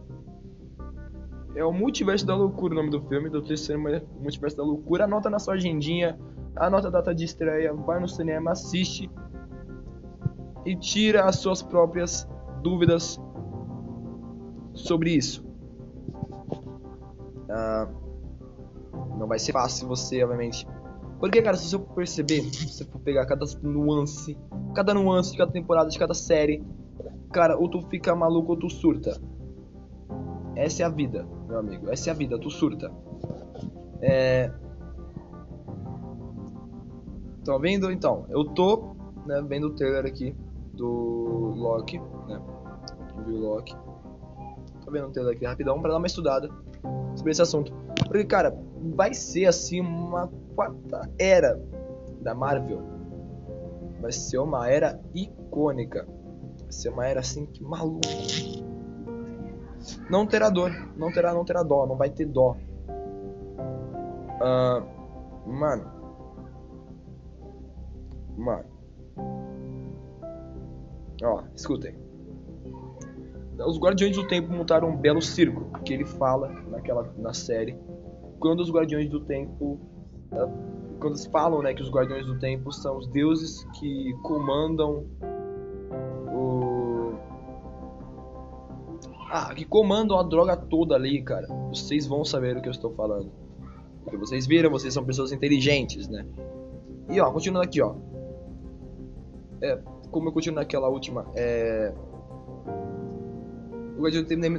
É 1.56 1.64
o 1.64 1.72
Multiverso 1.72 2.26
da 2.26 2.36
Loucura 2.36 2.74
o 2.74 2.76
nome 2.76 2.90
do 2.90 3.02
filme, 3.08 3.30
Doutor 3.30 3.54
Estranho 3.54 3.82
Multiverso 4.20 4.58
da 4.58 4.64
Loucura. 4.64 5.06
Anota 5.06 5.30
na 5.30 5.40
sua 5.40 5.54
agendinha, 5.54 6.20
anota 6.56 6.90
a 6.90 6.92
data 6.92 7.16
de 7.16 7.24
estreia, 7.24 7.74
vai 7.74 8.00
no 8.00 8.08
cinema, 8.10 8.52
assiste 8.52 9.10
e 10.66 10.76
tira 10.76 11.24
as 11.26 11.38
suas 11.38 11.62
próprias 11.62 12.28
dúvidas 12.62 13.20
sobre 14.74 15.12
isso. 15.12 15.46
Uh, 17.48 18.06
não 19.18 19.28
vai 19.28 19.40
ser 19.40 19.54
fácil 19.54 19.88
você, 19.88 20.24
obviamente. 20.24 20.68
Porque, 21.20 21.42
cara, 21.42 21.56
se 21.56 21.70
você 21.70 21.80
perceber, 21.80 22.42
se 22.42 22.68
você 22.68 22.84
for 22.84 23.00
pegar 23.00 23.26
cada 23.26 23.46
nuance, 23.64 24.38
cada 24.74 24.94
nuance 24.94 25.32
de 25.32 25.38
cada 25.38 25.52
temporada, 25.52 25.90
de 25.90 25.98
cada 25.98 26.14
série, 26.14 26.64
cara, 27.32 27.58
ou 27.58 27.70
tu 27.70 27.82
fica 27.84 28.14
maluco 28.16 28.52
ou 28.54 28.60
tu 28.60 28.70
surta. 28.70 29.18
Essa 30.56 30.84
é 30.84 30.86
a 30.86 30.90
vida, 30.90 31.28
meu 31.48 31.60
amigo. 31.60 31.90
Essa 31.90 32.10
é 32.10 32.12
a 32.12 32.16
vida, 32.16 32.40
tu 32.40 32.50
surta. 32.50 32.92
É. 34.02 34.52
Estão 37.40 37.60
vendo? 37.60 37.92
Então, 37.92 38.26
eu 38.30 38.46
tô 38.46 38.96
né, 39.26 39.42
vendo 39.48 39.68
o 39.68 39.70
trailer 39.72 40.06
aqui 40.06 40.36
do 40.74 41.54
Loki, 41.56 42.00
né? 42.28 42.42
Viu 43.26 43.38
Loki. 43.38 43.76
Tô 44.84 44.92
vendo 44.92 45.08
o 45.08 45.12
trailer 45.12 45.36
aqui 45.36 45.46
rapidão 45.46 45.82
pra 45.82 45.92
dar 45.92 45.98
uma 45.98 46.08
estudada 46.08 46.50
sobre 47.16 47.32
esse 47.32 47.42
assunto. 47.42 47.74
Porque, 48.08 48.24
cara, 48.26 48.58
vai 48.96 49.14
ser 49.14 49.46
assim 49.46 49.82
uma 49.82 50.30
quarta 50.56 51.10
era 51.20 51.62
da 52.22 52.34
Marvel. 52.34 52.82
Vai 54.02 54.12
ser 54.12 54.38
uma 54.38 54.70
era 54.70 55.00
icônica. 55.14 56.08
Vai 56.62 56.72
ser 56.72 56.90
uma 56.90 57.06
era 57.06 57.20
assim 57.20 57.46
que 57.46 57.64
maluco. 57.64 58.02
Não 60.10 60.26
terá 60.26 60.50
dor, 60.50 60.72
não 60.96 61.12
terá, 61.12 61.34
não 61.34 61.46
terá 61.46 61.64
dó, 61.64 61.86
não 61.86 61.96
vai 61.96 62.10
ter 62.10 62.26
dó. 62.26 62.56
Uh, 64.42 65.50
mano. 65.50 65.92
Mano. 68.38 68.66
Ó, 71.24 71.44
escutem. 71.56 71.96
Os 73.58 73.80
Guardiões 73.80 74.16
do 74.16 74.28
Tempo 74.28 74.52
montaram 74.52 74.90
um 74.90 74.98
belo 74.98 75.22
circo, 75.22 75.80
que 75.86 75.94
ele 75.94 76.06
fala 76.06 76.50
naquela 76.70 77.10
na 77.18 77.34
série. 77.34 77.78
Quando 78.40 78.60
os 78.60 78.70
Guardiões 78.70 79.10
do 79.10 79.22
Tempo 79.22 79.80
uh, 80.32 80.76
quando 81.00 81.14
eles 81.14 81.26
falam, 81.28 81.62
né, 81.62 81.74
que 81.74 81.82
os 81.82 81.90
Guardiões 81.90 82.26
do 82.26 82.40
Tempo 82.40 82.72
são 82.72 82.98
os 82.98 83.08
deuses 83.08 83.64
que 83.80 84.14
comandam 84.24 85.06
Ah, 89.38 89.54
que 89.54 89.66
comandam 89.66 90.18
a 90.18 90.24
droga 90.24 90.56
toda 90.56 90.96
ali, 90.96 91.22
cara. 91.22 91.46
Vocês 91.68 92.08
vão 92.08 92.24
saber 92.24 92.56
o 92.56 92.62
que 92.62 92.70
eu 92.70 92.72
estou 92.72 92.94
falando. 92.94 93.30
Porque 94.02 94.16
vocês 94.16 94.48
viram, 94.48 94.70
vocês 94.70 94.94
são 94.94 95.04
pessoas 95.04 95.34
inteligentes, 95.34 96.08
né? 96.08 96.26
E 97.10 97.20
ó, 97.20 97.30
continuando 97.30 97.68
aqui, 97.68 97.82
ó. 97.82 97.96
É, 99.62 99.78
como 100.10 100.30
eu 100.30 100.32
continuo 100.32 100.56
naquela 100.56 100.88
última, 100.88 101.26
é... 101.36 101.94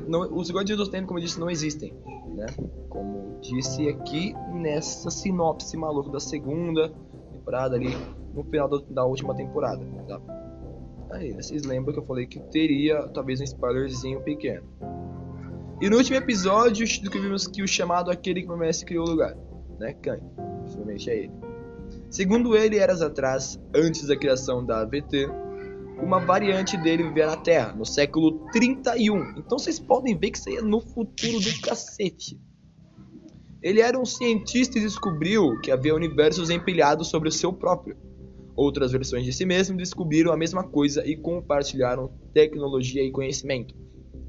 Não, 0.07 0.21
os 0.37 0.51
Guardiões 0.51 0.79
do 0.79 0.91
Tempo, 0.91 1.07
como 1.07 1.19
eu 1.19 1.25
disse, 1.25 1.41
não 1.41 1.49
existem, 1.49 1.95
né? 2.35 2.45
Como 2.91 3.39
disse 3.41 3.89
aqui 3.89 4.35
nessa 4.53 5.11
sinopse 5.11 5.75
maluca 5.75 6.11
da 6.11 6.21
segunda 6.21 6.93
temporada 7.33 7.77
ali, 7.77 7.97
no 8.35 8.45
final 8.45 8.69
da 8.69 9.07
última 9.07 9.35
temporada, 9.35 9.83
tá? 10.07 10.21
Aí, 11.11 11.33
vocês 11.33 11.63
lembram 11.65 11.93
que 11.93 12.01
eu 12.01 12.05
falei 12.05 12.27
que 12.27 12.41
teria 12.51 13.09
talvez 13.09 13.41
um 13.41 13.45
spoilerzinho 13.45 14.21
pequeno. 14.23 14.67
E 15.81 15.91
no 15.91 15.97
último 15.97 16.17
episódio, 16.17 16.87
do 17.03 17.11
que 17.53 17.63
o 17.63 17.69
chamado 17.69 18.11
aquele 18.11 18.43
que 18.43 18.49
Messi 18.57 18.85
criou 18.85 19.07
o 19.07 19.11
lugar, 19.11 19.37
né? 19.79 19.93
Kang. 19.95 20.23
Possivelmente 20.63 21.11
é 21.11 21.25
ele. 21.25 21.33
Segundo 22.11 22.57
ele, 22.57 22.79
eras 22.79 23.03
atrás, 23.03 23.61
antes 23.75 24.07
da 24.07 24.17
criação 24.17 24.65
da 24.65 24.81
AVT, 24.81 25.29
uma 26.03 26.19
variante 26.19 26.77
dele 26.77 27.05
vivia 27.05 27.27
na 27.27 27.37
Terra, 27.37 27.73
no 27.73 27.85
século 27.85 28.47
31. 28.53 29.39
Então 29.39 29.59
vocês 29.59 29.79
podem 29.79 30.17
ver 30.17 30.31
que 30.31 30.39
isso 30.39 30.49
aí 30.49 30.57
é 30.57 30.63
no 30.63 30.81
futuro 30.81 31.39
do 31.41 31.61
cacete. 31.61 32.41
Ele 33.63 33.81
era 33.81 33.99
um 33.99 34.05
cientista 34.05 34.79
e 34.79 34.83
descobriu 34.83 35.59
que 35.61 35.71
havia 35.71 35.95
universos 35.95 36.51
empilhados 36.51 37.09
sobre 37.09 37.29
o 37.29 37.33
seu 37.33 37.53
próprio. 37.53 37.97
Outras 38.57 38.91
versões 38.91 39.25
de 39.25 39.33
si 39.33 39.45
mesmo 39.45 39.77
descobriram 39.77 40.33
a 40.33 40.37
mesma 40.37 40.65
coisa 40.65 41.07
e 41.07 41.15
compartilharam 41.15 42.11
tecnologia 42.33 43.03
e 43.03 43.11
conhecimento. 43.11 43.75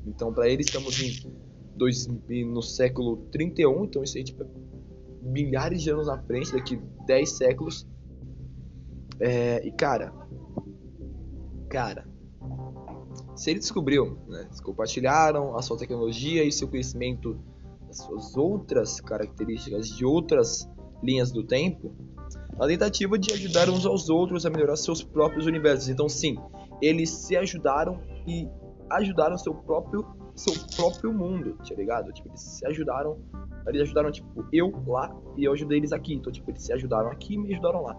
Então, 0.06 0.34
para 0.34 0.50
eles, 0.50 0.68
estamos 0.68 1.02
em 1.02 1.32
dois, 1.76 2.08
no 2.08 2.62
século 2.62 3.18
31, 3.32 3.86
então 3.86 4.04
isso 4.04 4.18
aí 4.18 4.24
tipo, 4.24 4.46
milhares 5.22 5.82
de 5.82 5.90
anos 5.90 6.08
na 6.08 6.18
frente, 6.18 6.52
daqui 6.52 6.80
10 7.06 7.30
séculos. 7.30 7.88
É, 9.20 9.66
e 9.66 9.72
cara, 9.72 10.14
cara, 11.70 12.06
se 13.36 13.52
ele 13.52 13.60
descobriu, 13.60 14.18
né, 14.28 14.44
eles 14.46 14.60
compartilharam 14.60 15.56
a 15.56 15.62
sua 15.62 15.78
tecnologia 15.78 16.44
e 16.44 16.52
seu 16.52 16.68
conhecimento, 16.68 17.40
as 17.90 17.98
suas 17.98 18.36
outras 18.36 19.00
características 19.00 19.90
de 19.90 20.06
outras 20.06 20.70
linhas 21.04 21.32
do 21.32 21.44
tempo, 21.44 21.96
a 22.60 22.68
tentativa 22.68 23.18
de 23.18 23.34
ajudar 23.34 23.70
uns 23.70 23.86
aos 23.86 24.10
outros 24.10 24.46
a 24.46 24.50
melhorar 24.50 24.76
seus 24.76 25.04
próprios 25.04 25.46
universos. 25.46 25.90
Então, 25.90 26.10
sim, 26.10 26.38
eles 26.82 27.10
se 27.10 27.36
ajudaram 27.36 28.00
e 28.28 28.48
ajudaram 28.90 29.38
seu 29.38 29.54
próprio 29.54 30.06
seu 30.36 30.54
próprio 30.76 31.12
mundo, 31.12 31.58
tá 31.68 31.74
ligado? 31.76 32.14
Tipo, 32.14 32.30
eles 32.30 32.42
se 32.42 32.66
ajudaram, 32.68 33.18
eles 33.68 33.82
ajudaram 33.82 34.12
tipo 34.12 34.46
eu 34.54 34.72
lá 34.86 35.12
e 35.36 35.44
eu 35.44 35.52
ajudei 35.52 35.80
eles 35.80 35.92
aqui. 35.92 36.14
Então, 36.14 36.32
tipo, 36.32 36.50
eles 36.52 36.62
se 36.62 36.72
ajudaram 36.72 37.10
aqui 37.10 37.34
e 37.34 37.38
me 37.38 37.54
ajudaram 37.54 37.82
lá. 37.82 37.98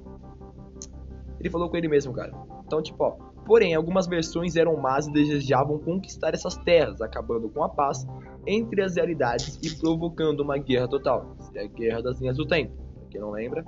Ele 1.40 1.50
falou 1.50 1.68
com 1.68 1.76
ele 1.76 1.88
mesmo, 1.88 2.12
cara. 2.12 2.32
Então, 2.64 2.80
tipo, 2.80 3.02
ó, 3.02 3.10
porém, 3.44 3.74
algumas 3.74 4.06
versões 4.06 4.54
eram 4.54 4.76
más 4.76 5.06
e 5.08 5.12
desejavam 5.12 5.78
conquistar 5.78 6.32
essas 6.32 6.56
terras, 6.58 7.00
acabando 7.00 7.48
com 7.48 7.62
a 7.62 7.68
paz 7.68 8.06
entre 8.46 8.82
as 8.82 8.94
realidades 8.94 9.58
e 9.62 9.76
provocando 9.76 10.40
uma 10.40 10.58
guerra 10.58 10.86
total. 10.86 11.36
É 11.54 11.64
a 11.64 11.66
guerra 11.66 12.02
das 12.02 12.20
linhas 12.20 12.36
do 12.36 12.46
tempo. 12.46 12.72
Quem 13.10 13.20
não 13.20 13.30
lembra, 13.30 13.64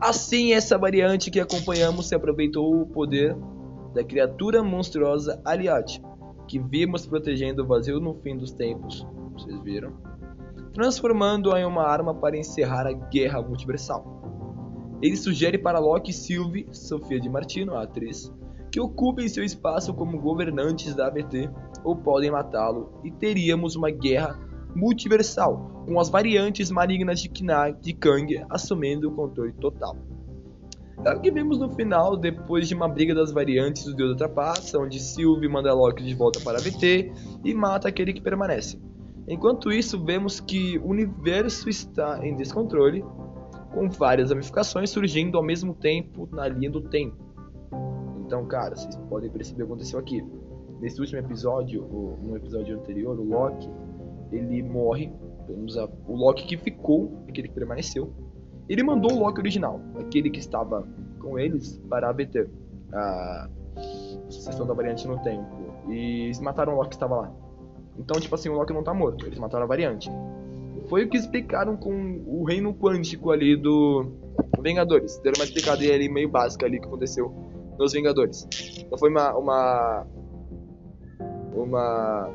Assim, 0.00 0.52
essa 0.52 0.78
variante 0.78 1.30
que 1.30 1.40
acompanhamos 1.40 2.06
se 2.06 2.14
aproveitou 2.14 2.80
o 2.80 2.86
poder 2.86 3.36
da 3.92 4.04
criatura 4.04 4.62
monstruosa 4.62 5.40
Aliot, 5.44 6.00
que 6.46 6.58
vimos 6.58 7.04
protegendo 7.04 7.64
o 7.64 7.66
vazio 7.66 7.98
no 7.98 8.14
fim 8.14 8.36
dos 8.36 8.52
tempos, 8.52 9.04
vocês 9.32 9.60
viram, 9.62 9.92
transformando-a 10.72 11.60
em 11.60 11.64
uma 11.64 11.82
arma 11.82 12.14
para 12.14 12.38
encerrar 12.38 12.86
a 12.86 12.92
guerra 12.92 13.42
multiversal. 13.42 14.18
Ele 15.02 15.16
sugere 15.16 15.58
para 15.58 15.80
Loki 15.80 16.12
e 16.12 16.14
Sylvie, 16.14 16.68
Sofia 16.70 17.20
de 17.20 17.28
Martino, 17.28 17.74
a 17.74 17.82
atriz, 17.82 18.32
que 18.70 18.80
ocupem 18.80 19.28
seu 19.28 19.42
espaço 19.42 19.92
como 19.94 20.20
governantes 20.20 20.94
da 20.94 21.08
ABT, 21.08 21.50
ou 21.82 21.96
podem 21.96 22.30
matá-lo, 22.30 23.00
e 23.02 23.10
teríamos 23.10 23.74
uma 23.74 23.90
guerra 23.90 24.38
multiversal, 24.74 25.84
com 25.86 25.98
as 25.98 26.08
variantes 26.08 26.70
malignas 26.70 27.20
de 27.20 27.28
Kna 27.28 27.70
de 27.70 27.92
Kang 27.92 28.44
assumindo 28.50 29.08
o 29.08 29.12
controle 29.12 29.52
total. 29.52 29.96
O 30.98 31.20
que 31.20 31.30
vemos 31.30 31.58
no 31.58 31.70
final, 31.70 32.16
depois 32.16 32.66
de 32.66 32.74
uma 32.74 32.88
briga 32.88 33.14
das 33.14 33.30
variantes 33.30 33.84
do 33.84 33.94
Deus 33.94 34.10
da 34.10 34.26
Trapaça, 34.26 34.78
onde 34.78 34.98
Sylvie 34.98 35.48
manda 35.48 35.72
Loki 35.72 36.02
de 36.02 36.14
volta 36.14 36.40
para 36.40 36.58
a 36.58 36.60
VT 36.60 37.12
e 37.44 37.54
mata 37.54 37.88
aquele 37.88 38.12
que 38.12 38.20
permanece. 38.20 38.80
Enquanto 39.28 39.70
isso, 39.70 40.02
vemos 40.02 40.40
que 40.40 40.78
o 40.78 40.88
universo 40.88 41.68
está 41.68 42.26
em 42.26 42.34
descontrole, 42.34 43.04
com 43.72 43.88
várias 43.88 44.30
ramificações 44.30 44.90
surgindo 44.90 45.36
ao 45.36 45.44
mesmo 45.44 45.74
tempo 45.74 46.28
na 46.32 46.48
linha 46.48 46.70
do 46.70 46.80
tempo. 46.80 47.16
Então, 48.26 48.44
cara, 48.46 48.74
vocês 48.74 48.96
podem 49.08 49.30
perceber 49.30 49.62
o 49.62 49.66
que 49.66 49.72
aconteceu 49.72 49.98
aqui. 49.98 50.24
Nesse 50.80 51.00
último 51.00 51.18
episódio, 51.20 51.86
ou 51.92 52.18
no 52.22 52.36
episódio 52.36 52.76
anterior, 52.76 53.18
o 53.18 53.22
Loki, 53.22 53.70
ele 54.32 54.62
morre. 54.62 55.12
O 56.06 56.14
Loki 56.14 56.46
que 56.46 56.56
ficou, 56.56 57.22
aquele 57.28 57.48
que 57.48 57.54
permaneceu, 57.54 58.12
ele 58.68 58.82
mandou 58.82 59.12
o 59.12 59.18
Loki 59.18 59.40
original, 59.40 59.80
aquele 59.98 60.28
que 60.30 60.38
estava 60.38 60.86
com 61.20 61.38
eles, 61.38 61.80
para 61.88 62.10
ABT, 62.10 62.48
a 62.92 63.48
sucessão 64.28 64.66
da 64.66 64.74
variante 64.74 65.08
no 65.08 65.18
tempo. 65.20 65.46
E 65.88 66.24
eles 66.26 66.40
mataram 66.40 66.74
o 66.74 66.76
Loki 66.76 66.90
que 66.90 66.96
estava 66.96 67.16
lá. 67.16 67.32
Então, 67.98 68.20
tipo 68.20 68.34
assim, 68.34 68.48
o 68.48 68.54
Loki 68.54 68.72
não 68.72 68.82
tá 68.82 68.92
morto, 68.92 69.26
eles 69.26 69.38
mataram 69.38 69.64
a 69.64 69.68
variante. 69.68 70.10
Foi 70.88 71.04
o 71.04 71.08
que 71.08 71.16
explicaram 71.16 71.76
com 71.76 72.22
o 72.26 72.44
reino 72.44 72.74
quântico 72.74 73.30
ali 73.30 73.56
do 73.56 74.12
Vingadores. 74.62 75.18
Deram 75.18 75.38
uma 75.38 75.44
explicada 75.44 75.82
ali 75.82 76.08
meio 76.08 76.28
básica 76.28 76.66
ali 76.66 76.78
que 76.78 76.86
aconteceu 76.86 77.32
nos 77.78 77.92
Vingadores. 77.92 78.46
Não 78.90 78.98
foi 78.98 79.10
uma 79.10 79.36
uma 79.36 80.06
uma 81.54 82.30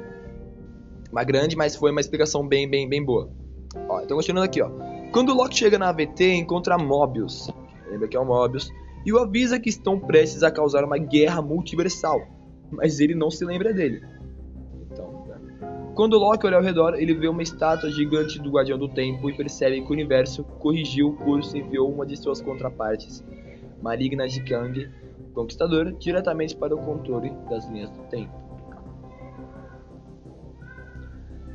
uma 1.13 1.24
grande, 1.24 1.55
mas 1.55 1.75
foi 1.75 1.91
uma 1.91 2.01
explicação 2.01 2.46
bem 2.46 2.67
bem 2.67 2.89
bem 2.89 3.03
boa. 3.03 3.29
Ó, 3.88 4.01
então 4.01 4.17
continuando 4.17 4.46
aqui, 4.46 4.62
ó. 4.62 4.70
Quando 5.12 5.29
o 5.29 5.36
Loki 5.36 5.55
chega 5.55 5.77
na 5.77 5.89
AVT, 5.89 6.34
encontra 6.34 6.75
Mobius, 6.75 7.51
lembra 7.89 8.08
que 8.08 8.17
é 8.17 8.20
o 8.20 8.25
Mobius, 8.25 8.72
e 9.05 9.13
o 9.13 9.20
avisa 9.20 9.60
que 9.60 9.70
estão 9.70 10.00
prestes 10.00 10.41
a 10.41 10.50
causar 10.50 10.84
uma 10.84 10.98
guerra 10.98 11.39
multiversal, 11.39 12.20
mas 12.72 13.00
ele 13.00 13.13
não 13.13 13.29
se 13.29 13.46
lembra 13.46 13.72
dele. 13.72 14.01
Então, 14.91 15.24
né? 15.27 15.91
Quando 15.93 16.17
Loki 16.17 16.48
olha 16.48 16.58
ao 16.58 16.63
redor, 16.63 16.96
ele 16.96 17.13
vê 17.13 17.27
uma 17.27 17.43
estátua 17.43 17.91
gigante 17.91 18.39
do 18.39 18.50
Guardião 18.50 18.79
do 18.79 18.89
Tempo 18.89 19.29
e 19.29 19.38
percebe 19.38 19.82
que 19.82 19.89
o 19.89 19.93
universo 19.93 20.43
corrigiu 20.43 21.10
o 21.10 21.15
curso 21.15 21.55
e 21.55 21.60
enviou 21.60 21.93
uma 21.93 22.08
de 22.08 22.17
suas 22.17 22.41
contrapartes, 22.41 23.24
maligna 23.84 24.27
de 24.27 24.41
Kang, 24.43 24.89
Conquistador, 25.36 25.91
diretamente 25.91 26.55
para 26.55 26.74
o 26.74 26.79
controle 26.79 27.32
das 27.50 27.70
linhas 27.70 27.91
do 27.91 28.01
tempo. 28.03 28.42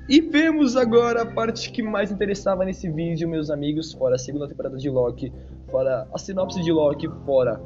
E 0.08 0.22
vemos 0.22 0.74
agora 0.74 1.20
a 1.20 1.26
parte 1.26 1.70
que 1.70 1.82
mais 1.82 2.10
interessava 2.10 2.64
nesse 2.64 2.90
vídeo, 2.90 3.28
meus 3.28 3.50
amigos, 3.50 3.92
fora 3.92 4.14
a 4.14 4.18
segunda 4.18 4.48
temporada 4.48 4.78
de 4.78 4.88
Loki, 4.88 5.30
fora 5.70 6.08
a 6.10 6.18
sinopse 6.18 6.62
de 6.62 6.72
Loki, 6.72 7.06
fora 7.26 7.60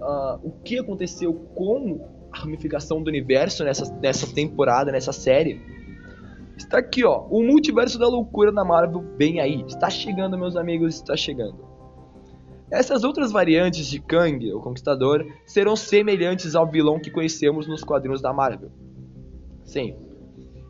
uh, 0.00 0.38
o 0.40 0.52
que 0.62 0.78
aconteceu 0.78 1.34
com 1.52 2.00
a 2.30 2.38
ramificação 2.38 3.02
do 3.02 3.08
universo 3.08 3.64
nessa, 3.64 3.92
nessa 3.96 4.32
temporada, 4.32 4.92
nessa 4.92 5.12
série. 5.12 5.60
Está 6.56 6.78
aqui, 6.78 7.04
ó, 7.04 7.26
o 7.28 7.42
multiverso 7.42 7.98
da 7.98 8.06
loucura 8.06 8.52
na 8.52 8.64
Marvel 8.64 9.04
vem 9.18 9.40
aí. 9.40 9.64
Está 9.66 9.90
chegando, 9.90 10.38
meus 10.38 10.54
amigos, 10.54 10.94
está 10.94 11.16
chegando. 11.16 11.58
Essas 12.70 13.02
outras 13.02 13.32
variantes 13.32 13.86
de 13.88 13.98
Kang, 13.98 14.52
o 14.52 14.60
Conquistador, 14.60 15.26
serão 15.44 15.74
semelhantes 15.74 16.54
ao 16.54 16.70
vilão 16.70 17.00
que 17.00 17.10
conhecemos 17.10 17.66
nos 17.66 17.82
quadrinhos 17.82 18.22
da 18.22 18.32
Marvel. 18.32 18.70
Sim, 19.64 19.96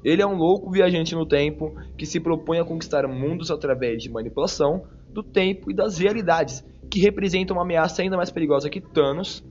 ele 0.02 0.22
é 0.22 0.26
um 0.26 0.36
louco 0.36 0.70
viajante 0.70 1.14
no 1.14 1.26
tempo 1.26 1.74
que 1.96 2.06
se 2.06 2.20
propõe 2.20 2.58
a 2.58 2.64
conquistar 2.64 3.06
mundos 3.06 3.50
através 3.50 4.02
de 4.02 4.10
manipulação 4.10 4.84
do 5.10 5.22
tempo 5.22 5.70
e 5.70 5.74
das 5.74 5.98
realidades, 5.98 6.64
que 6.90 7.00
representam 7.00 7.56
uma 7.56 7.62
ameaça 7.62 8.02
ainda 8.02 8.16
mais 8.16 8.30
perigosa 8.30 8.70
que 8.70 8.80
Thanos 8.80 9.44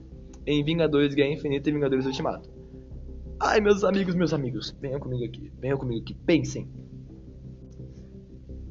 em 0.46 0.64
Vingadores 0.64 1.14
Guerra 1.14 1.32
Infinita 1.32 1.68
e 1.68 1.72
Vingadores 1.72 2.06
Ultimato. 2.06 2.50
Ai, 3.38 3.60
meus 3.60 3.84
amigos, 3.84 4.14
meus 4.14 4.34
amigos, 4.34 4.76
venham 4.80 5.00
comigo 5.00 5.24
aqui, 5.24 5.50
venham 5.58 5.78
comigo 5.78 6.02
aqui, 6.02 6.14
pensem. 6.14 6.68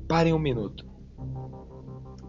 Parem 0.07 0.33
um 0.33 0.39
minuto. 0.39 0.85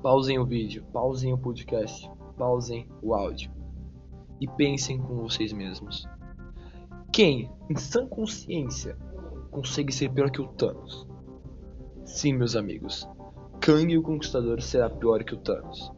Pausem 0.02 0.38
o 0.38 0.46
vídeo, 0.46 0.84
pausem 0.92 1.32
o 1.32 1.38
podcast, 1.38 2.08
pausem 2.38 2.88
o 3.02 3.14
áudio. 3.14 3.50
E 4.40 4.48
pensem 4.48 4.98
com 4.98 5.16
vocês 5.16 5.52
mesmos. 5.52 6.08
Quem, 7.12 7.50
em 7.68 7.76
sã 7.76 8.06
consciência, 8.06 8.96
consegue 9.50 9.92
ser 9.92 10.10
pior 10.10 10.30
que 10.30 10.40
o 10.40 10.48
Thanos. 10.48 11.06
Sim, 12.04 12.34
meus 12.34 12.56
amigos, 12.56 13.08
Kang 13.60 13.96
o 13.96 14.02
Conquistador 14.02 14.60
será 14.62 14.88
pior 14.88 15.22
que 15.22 15.34
o 15.34 15.38
Thanos. 15.38 15.92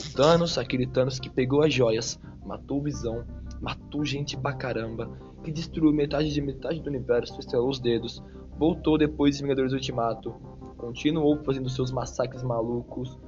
O 0.00 0.16
Thanos, 0.16 0.58
aquele 0.58 0.86
Thanos 0.86 1.18
que 1.18 1.30
pegou 1.30 1.62
as 1.62 1.72
joias, 1.72 2.18
matou 2.44 2.82
Visão, 2.82 3.24
matou 3.60 4.04
gente 4.04 4.36
pra 4.36 4.52
caramba, 4.52 5.10
que 5.42 5.52
destruiu 5.52 5.92
metade 5.92 6.32
de 6.32 6.40
metade 6.40 6.80
do 6.80 6.88
universo, 6.88 7.38
estrelou 7.38 7.68
os 7.68 7.78
dedos, 7.78 8.22
voltou 8.58 8.96
depois 8.96 9.36
de 9.36 9.42
Vingadores 9.42 9.72
Ultimato, 9.72 10.30
continuou 10.76 11.38
fazendo 11.44 11.68
seus 11.68 11.92
massacres 11.92 12.42
malucos 12.42 13.18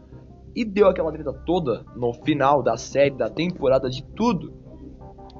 e 0.54 0.64
deu 0.64 0.88
aquela 0.88 1.12
treta 1.12 1.32
toda 1.32 1.84
no 1.96 2.12
final 2.12 2.62
da 2.62 2.76
série, 2.76 3.16
da 3.16 3.28
temporada, 3.28 3.90
de 3.90 4.04
tudo. 4.14 4.52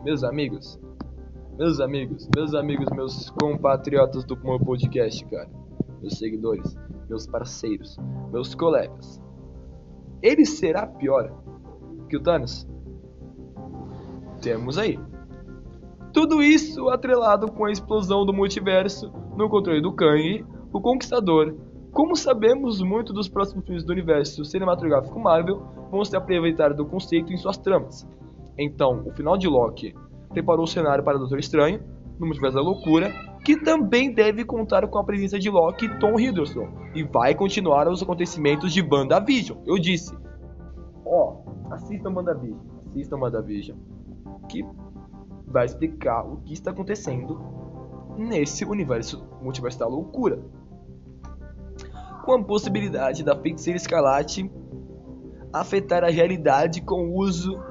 Meus 0.05 0.23
amigos, 0.23 0.79
meus 1.59 1.79
amigos, 1.79 2.29
meus 2.35 2.55
amigos, 2.55 2.87
meus 2.91 3.31
compatriotas 3.31 4.25
do 4.25 4.37
meu 4.37 4.59
podcast, 4.59 5.25
cara. 5.27 5.49
Meus 6.01 6.19
seguidores, 6.19 6.77
meus 7.09 7.27
parceiros, 7.27 7.97
meus 8.33 8.55
colegas. 8.55 9.23
Ele 10.21 10.45
será 10.45 10.87
pior 10.87 11.33
que 12.09 12.17
o 12.17 12.21
Thanos? 12.21 12.67
Temos 14.43 14.79
aí. 14.79 14.99
Tudo 16.13 16.43
isso 16.43 16.89
atrelado 16.89 17.51
com 17.51 17.65
a 17.65 17.73
explosão 17.73 18.27
do 18.27 18.33
multiverso 18.33 19.13
no 19.37 19.49
controle 19.49 19.81
do 19.81 19.93
Kang, 19.93 20.45
o 20.73 20.81
Conquistador. 20.81 21.55
Como 21.93 22.17
sabemos 22.17 22.83
muito 22.83 23.13
dos 23.13 23.29
próximos 23.29 23.65
filmes 23.65 23.85
do 23.85 23.93
universo 23.93 24.45
cinematográfico 24.45 25.19
Marvel 25.19 25.63
vão 25.91 26.05
se 26.05 26.17
aproveitar 26.17 26.75
do 26.75 26.85
conceito 26.85 27.33
em 27.33 27.37
suas 27.37 27.57
tramas. 27.57 28.09
Então, 28.59 29.05
o 29.07 29.13
final 29.13 29.37
de 29.37 29.49
Loki 29.49 29.95
preparou 30.31 30.65
o 30.65 30.69
cenário 30.69 31.05
para 31.05 31.19
Doutor 31.19 31.39
Estranho, 31.39 31.81
no 32.19 32.27
Multiverso 32.27 32.57
da 32.57 32.63
Loucura, 32.63 33.13
que 33.45 33.57
também 33.57 34.13
deve 34.13 34.45
contar 34.45 34.87
com 34.87 34.99
a 34.99 35.05
presença 35.05 35.39
de 35.39 35.51
Loki 35.51 35.87
e 35.87 35.99
Tom 35.99 36.19
Hiddleston, 36.19 36.69
e 36.95 37.03
vai 37.03 37.35
continuar 37.35 37.89
os 37.89 38.03
acontecimentos 38.03 38.73
de 38.73 38.83
WandaVision. 38.83 39.59
Eu 39.67 39.79
disse, 39.79 40.17
ó, 41.05 41.43
oh, 41.43 41.73
assistam 41.73 42.11
WandaVision, 42.11 42.59
assistam 42.89 43.17
WandaVision, 43.19 43.77
que 44.49 44.65
vai 45.47 45.67
explicar 45.67 46.25
o 46.25 46.39
que 46.39 46.53
está 46.53 46.71
acontecendo 46.71 47.41
nesse 48.17 48.65
universo 48.65 49.27
Multiverso 49.43 49.79
da 49.79 49.87
Loucura. 49.87 50.41
Com 52.25 52.33
a 52.33 52.43
possibilidade 52.43 53.23
da 53.23 53.37
feiticeira 53.37 53.77
escarlate 53.77 54.51
afetar 55.53 56.03
a 56.03 56.09
realidade 56.09 56.81
com 56.81 57.09
o 57.09 57.19
uso 57.19 57.63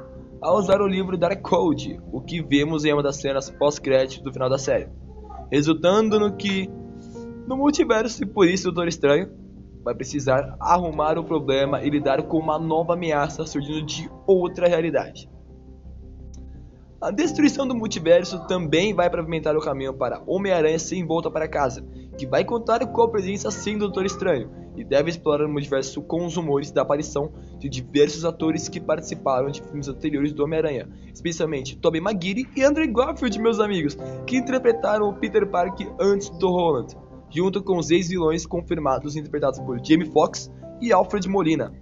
ao 0.43 0.58
usar 0.58 0.82
o 0.82 0.88
livro 0.88 1.17
Dark 1.17 1.41
Code, 1.41 1.99
o 2.12 2.19
que 2.19 2.41
vemos 2.41 2.84
em 2.84 2.91
uma 2.91 3.01
das 3.01 3.15
cenas 3.15 3.49
pós-crédito 3.49 4.23
do 4.23 4.34
final 4.34 4.49
da 4.49 4.58
série, 4.58 4.89
resultando 5.49 6.19
no 6.19 6.36
que 6.36 6.69
no 7.47 7.56
multiverso 7.56 8.23
e 8.23 8.25
por 8.25 8.47
isso 8.47 8.67
o 8.67 8.71
Doutor 8.71 8.89
Estranho 8.89 9.32
vai 9.84 9.95
precisar 9.95 10.56
arrumar 10.60 11.17
o 11.17 11.23
problema 11.23 11.82
e 11.82 11.89
lidar 11.89 12.21
com 12.23 12.38
uma 12.38 12.60
nova 12.60 12.93
ameaça 12.93 13.45
surgindo 13.45 13.86
de 13.86 14.10
outra 14.27 14.67
realidade. 14.67 15.29
A 17.01 17.10
destruição 17.10 17.65
do 17.65 17.75
multiverso 17.75 18.45
também 18.45 18.93
vai 18.93 19.10
pavimentar 19.10 19.56
o 19.56 19.62
caminho 19.62 19.93
para 19.93 20.21
Homem-Aranha 20.25 20.79
sem 20.79 21.06
volta 21.06 21.32
para 21.32 21.47
casa, 21.47 21.86
que 22.17 22.26
vai 22.26 22.43
contar 22.43 22.86
com 22.88 23.02
a 23.02 23.10
presença 23.10 23.49
sim 23.52 23.73
do 23.73 23.86
Doutor 23.86 24.06
Estranho, 24.06 24.49
e 24.76 24.84
deve 24.84 25.10
explorar 25.10 25.45
o 25.45 25.49
multiverso 25.49 26.02
com 26.02 26.26
os 26.26 26.36
rumores 26.36 26.71
da 26.71 26.82
aparição 26.82 27.32
de 27.60 27.69
diversos 27.69 28.26
atores 28.26 28.67
que 28.67 28.80
participaram 28.80 29.49
de 29.49 29.62
filmes 29.62 29.88
anteriores 29.88 30.34
do 30.34 30.43
Homem-Aranha, 30.43 30.89
especialmente 31.13 31.78
Tobey 31.78 32.02
Maguire 32.02 32.47
e 32.56 32.63
Andrew 32.63 32.91
Garfield, 32.91 33.39
meus 33.39 33.60
amigos, 33.60 33.97
que 34.26 34.38
interpretaram 34.38 35.10
o 35.10 35.13
Peter 35.13 35.47
Parker 35.47 35.93
antes 35.99 36.30
do 36.30 36.49
Holland, 36.49 36.95
junto 37.30 37.62
com 37.62 37.78
os 37.78 37.91
ex-vilões 37.91 38.45
confirmados 38.45 39.15
interpretados 39.15 39.60
por 39.60 39.84
Jamie 39.84 40.10
Foxx 40.10 40.52
e 40.82 40.91
Alfred 40.91 41.28
Molina. 41.30 41.73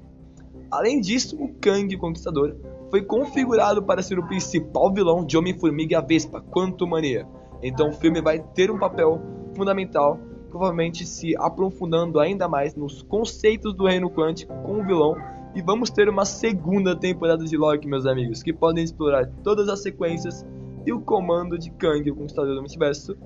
Além 0.70 1.02
disso, 1.02 1.36
o 1.42 1.54
Kang 1.56 1.94
o 1.94 2.00
Conquistador 2.00 2.56
foi 2.90 3.02
configurado 3.02 3.82
para 3.84 4.04
ser 4.04 4.20
o 4.20 4.28
principal 4.28 4.94
vilão 4.94 5.26
de 5.26 5.38
Homem-Formiga 5.38 5.94
e 5.94 5.96
a 5.96 6.02
Vespa, 6.02 6.42
Quanto 6.42 6.88
Mania. 6.88 7.28
Então 7.64 7.90
o 7.90 7.94
filme 7.94 8.22
vai 8.22 8.40
ter 8.40 8.70
um 8.70 8.80
papel 8.80 9.22
fundamental, 9.56 10.20
provavelmente 10.50 11.06
se 11.06 11.36
aprofundando 11.38 12.20
ainda 12.20 12.48
mais 12.48 12.76
nos 12.76 13.02
conceitos 13.02 13.74
do 13.74 13.86
reino 13.86 14.10
quântico 14.10 14.54
com 14.64 14.82
o 14.82 14.84
vilão. 14.84 15.16
E 15.54 15.62
vamos 15.62 15.90
ter 15.90 16.08
uma 16.08 16.24
segunda 16.24 16.96
temporada 16.96 17.44
de 17.44 17.58
Loki, 17.58 17.88
meus 17.88 18.06
amigos, 18.06 18.42
que 18.42 18.54
podem 18.54 18.84
explorar 18.84 19.28
todas 19.44 19.68
as 19.68 19.82
sequências 19.82 20.46
e 20.86 20.94
o 20.94 21.02
comando 21.02 21.58
de 21.58 21.70
Kang, 21.72 22.10
o 22.10 22.16
Conquistador 22.16 22.56
do 22.56 22.62
Multiverso, 22.62 23.18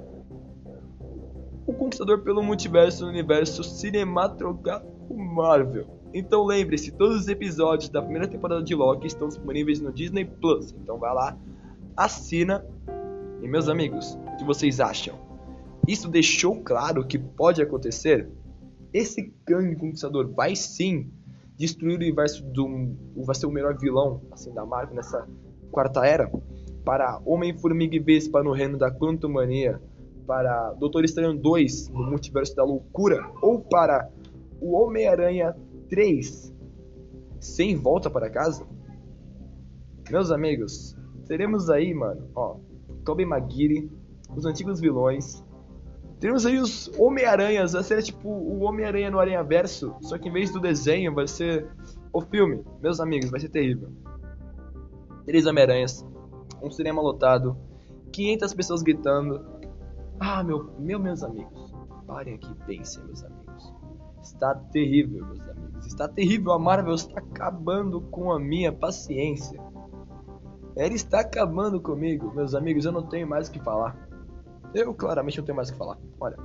o 1.67 1.73
conquistador 1.73 2.19
pelo 2.19 2.43
multiverso 2.43 3.05
no 3.05 3.09
universo 3.09 3.63
cinematográfico 3.63 5.15
Marvel. 5.15 5.87
Então 6.13 6.45
lembre-se, 6.45 6.91
todos 6.91 7.21
os 7.21 7.27
episódios 7.27 7.89
da 7.89 8.01
primeira 8.01 8.27
temporada 8.27 8.63
de 8.63 8.75
Loki 8.75 9.07
estão 9.07 9.27
disponíveis 9.27 9.81
no 9.81 9.91
Disney 9.91 10.25
Plus. 10.25 10.73
Então 10.81 10.97
vai 10.97 11.13
lá, 11.13 11.37
assina. 11.97 12.65
E 13.41 13.47
meus 13.47 13.67
amigos, 13.67 14.17
o 14.33 14.37
que 14.37 14.45
vocês 14.45 14.79
acham? 14.79 15.15
Isso 15.87 16.09
deixou 16.09 16.61
claro 16.63 17.05
que 17.05 17.17
pode 17.17 17.61
acontecer? 17.61 18.29
Esse 18.93 19.33
Kang 19.45 19.75
Conquistador 19.75 20.33
vai 20.33 20.55
sim 20.55 21.11
destruir 21.57 21.93
o 21.93 21.95
universo 21.95 22.43
do. 22.45 22.95
vai 23.23 23.35
ser 23.35 23.45
o 23.45 23.51
melhor 23.51 23.77
vilão 23.77 24.21
assim 24.31 24.53
da 24.53 24.65
Marvel 24.65 24.95
nessa 24.95 25.27
quarta 25.71 26.05
era? 26.05 26.31
Para 26.83 27.21
Homem-Formiga 27.25 27.95
e 27.95 27.99
Vespa 27.99 28.43
no 28.43 28.51
reino 28.51 28.77
da 28.77 28.91
Quantumania? 28.91 29.81
Para 30.25 30.73
Doutor 30.73 31.03
Estranho 31.03 31.37
2 31.37 31.89
no 31.89 32.09
Multiverso 32.09 32.55
da 32.55 32.63
Loucura? 32.63 33.31
Ou 33.41 33.59
para 33.61 34.09
o 34.59 34.73
Homem-Aranha 34.73 35.55
3 35.89 36.53
sem 37.39 37.75
volta 37.75 38.09
para 38.09 38.29
casa? 38.29 38.65
Meus 40.09 40.31
amigos, 40.31 40.95
teremos 41.27 41.69
aí, 41.69 41.93
mano, 41.93 42.29
ó, 42.35 42.57
Tobey 43.03 43.25
Maguire, 43.25 43.91
os 44.35 44.45
antigos 44.45 44.79
vilões. 44.79 45.43
Teremos 46.19 46.45
aí 46.45 46.57
os 46.57 46.89
Homem-Aranhas, 46.97 47.73
vai 47.73 47.83
ser 47.83 48.01
tipo 48.01 48.29
o 48.29 48.61
Homem-Aranha 48.61 49.11
no 49.11 49.19
Aranha 49.19 49.43
Verso, 49.43 49.95
só 50.01 50.17
que 50.17 50.29
em 50.29 50.31
vez 50.31 50.51
do 50.51 50.59
desenho 50.59 51.13
vai 51.13 51.27
ser 51.27 51.67
o 52.13 52.21
filme. 52.21 52.63
Meus 52.81 52.99
amigos, 52.99 53.29
vai 53.29 53.39
ser 53.39 53.49
terrível. 53.49 53.89
Três 55.25 55.45
Homem-Aranhas, 55.45 56.05
um 56.61 56.71
cinema 56.71 57.01
lotado, 57.01 57.57
500 58.11 58.53
pessoas 58.53 58.81
gritando. 58.81 59.45
Ah, 60.19 60.41
meu, 60.41 60.71
meu 60.79 60.99
meus 60.99 61.21
amigos, 61.21 61.73
parem 62.07 62.35
aqui 62.35 62.49
e 62.49 62.65
pensem, 62.65 63.03
meus 63.03 63.23
amigos. 63.23 63.73
Está 64.21 64.55
terrível, 64.55 65.25
meus 65.25 65.47
amigos. 65.49 65.85
Está 65.85 66.07
terrível. 66.07 66.53
A 66.53 66.59
Marvel 66.59 66.95
está 66.95 67.19
acabando 67.19 68.01
com 68.01 68.31
a 68.31 68.39
minha 68.39 68.71
paciência. 68.71 69.59
Ela 70.75 70.93
está 70.93 71.19
acabando 71.19 71.79
comigo, 71.79 72.33
meus 72.33 72.55
amigos. 72.55 72.85
Eu 72.85 72.91
não 72.91 73.03
tenho 73.03 73.27
mais 73.27 73.47
o 73.47 73.51
que 73.51 73.59
falar. 73.59 74.04
Eu 74.73 74.93
claramente 74.93 75.37
não 75.37 75.45
tenho 75.45 75.55
mais 75.55 75.69
o 75.69 75.73
que 75.73 75.77
falar. 75.77 75.97
Olha. 76.19 76.37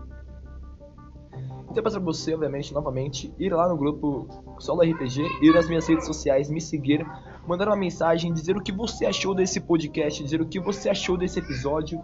Então 1.71 1.83
para 1.85 2.01
você, 2.01 2.35
obviamente, 2.35 2.75
novamente, 2.75 3.33
ir 3.39 3.55
lá 3.55 3.69
no 3.69 3.77
grupo 3.77 4.27
Solo 4.59 4.83
RPG, 4.83 5.23
ir 5.41 5.55
nas 5.55 5.69
minhas 5.69 5.87
redes 5.87 6.05
sociais, 6.05 6.51
me 6.51 6.61
seguir, 6.61 7.07
mandar 7.47 7.69
uma 7.69 7.77
mensagem, 7.77 8.33
dizer 8.33 8.57
o 8.57 8.63
que 8.63 8.73
você 8.73 9.07
achou 9.07 9.35
desse 9.35 9.61
podcast, 9.61 10.23
dizer 10.23 10.41
o 10.41 10.47
que 10.47 10.59
você 10.59 10.91
achou 10.91 11.17
desse 11.17 11.39
episódio 11.39 12.03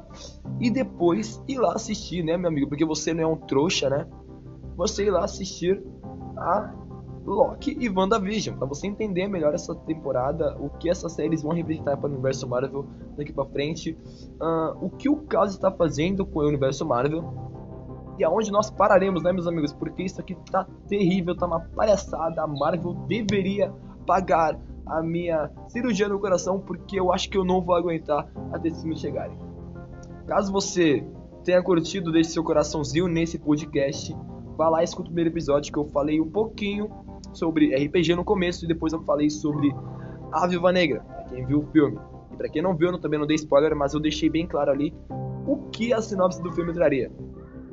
e 0.61 0.71
depois 0.71 1.43
ir 1.49 1.59
lá 1.59 1.73
assistir, 1.75 2.23
né, 2.23 2.37
meu 2.37 2.49
amigo? 2.49 2.69
Porque 2.69 2.85
você 2.85 3.13
não 3.13 3.23
é 3.25 3.27
um 3.27 3.37
trouxa, 3.37 3.91
né? 3.91 4.07
Você 4.77 5.07
ir 5.07 5.11
lá 5.11 5.25
assistir 5.25 5.83
a 6.37 6.73
Loki 7.27 7.77
e 7.81 7.89
WandaVision, 7.89 8.57
para 8.57 8.67
você 8.67 8.87
entender 8.87 9.27
melhor 9.27 9.53
essa 9.53 9.75
temporada, 9.75 10.57
o 10.61 10.71
que 10.71 10.89
essas 10.89 11.13
séries 11.13 11.43
vão 11.43 11.53
representar 11.53 11.97
para 11.97 12.09
o 12.09 12.13
universo 12.13 12.49
Marvel 12.49 12.87
daqui 13.17 13.33
para 13.33 13.45
frente, 13.47 13.99
uh, 14.41 14.85
o 14.85 14.89
que 14.89 15.09
o 15.09 15.17
caso 15.17 15.57
está 15.57 15.71
fazendo 15.71 16.25
com 16.25 16.39
o 16.39 16.47
universo 16.47 16.87
Marvel 16.87 17.47
e 18.19 18.25
aonde 18.25 18.51
nós 18.51 18.71
pararemos, 18.71 19.23
né, 19.23 19.33
meus 19.33 19.47
amigos? 19.47 19.73
Porque 19.73 20.05
isso 20.05 20.21
aqui 20.21 20.35
tá 20.51 20.67
terrível, 20.89 21.37
tá 21.37 21.47
uma 21.47 21.61
palhaçada. 21.61 22.43
A 22.43 22.47
Marvel 22.47 22.95
deveria 23.07 23.73
pagar 24.07 24.59
a 24.87 25.03
minha 25.03 25.51
cirurgia 25.69 26.09
no 26.09 26.19
coração, 26.19 26.61
porque 26.61 26.99
eu 26.99 27.13
acho 27.13 27.29
que 27.29 27.37
eu 27.37 27.45
não 27.45 27.61
vou 27.61 27.75
aguentar 27.75 28.27
até 28.53 28.69
esses 28.69 28.81
filmes 28.81 29.01
chegarem. 29.01 29.37
Caso 30.27 30.51
você 30.51 31.05
tenha 31.45 31.63
curtido, 31.63 32.11
deixe 32.11 32.31
seu 32.31 32.43
coraçãozinho 32.43 33.07
nesse 33.07 33.39
podcast. 33.39 34.17
Vá 34.57 34.69
lá 34.69 34.81
e 34.81 34.85
escuta 34.85 35.03
o 35.03 35.13
primeiro 35.13 35.31
episódio 35.31 35.71
que 35.71 35.79
eu 35.79 35.85
falei 35.85 36.21
um 36.21 36.31
pouquinho 36.31 36.89
sobre 37.33 37.75
RPG 37.75 38.15
no 38.15 38.25
começo 38.25 38.65
e 38.65 38.69
depois 38.69 38.93
eu 38.93 39.03
falei 39.03 39.31
sobre 39.31 39.75
A 40.33 40.47
Viúva 40.47 40.73
Negra, 40.73 41.01
pra 41.01 41.25
quem 41.25 41.47
viu 41.47 41.61
o 41.61 41.67
filme. 41.73 41.99
E 42.33 42.37
pra 42.37 42.49
quem 42.49 42.63
não 42.63 42.77
viu, 42.77 42.91
eu 42.91 42.99
também 42.99 43.19
não 43.19 43.27
dei 43.27 43.37
spoiler, 43.37 43.75
mas 43.77 43.95
eu 43.95 44.01
deixei 44.01 44.29
bem 44.29 44.47
claro 44.47 44.71
ali 44.71 44.95
o 45.47 45.57
que 45.71 45.93
a 45.93 46.01
sinopse 46.01 46.43
do 46.43 46.53
filme 46.53 46.73
traria. 46.73 47.11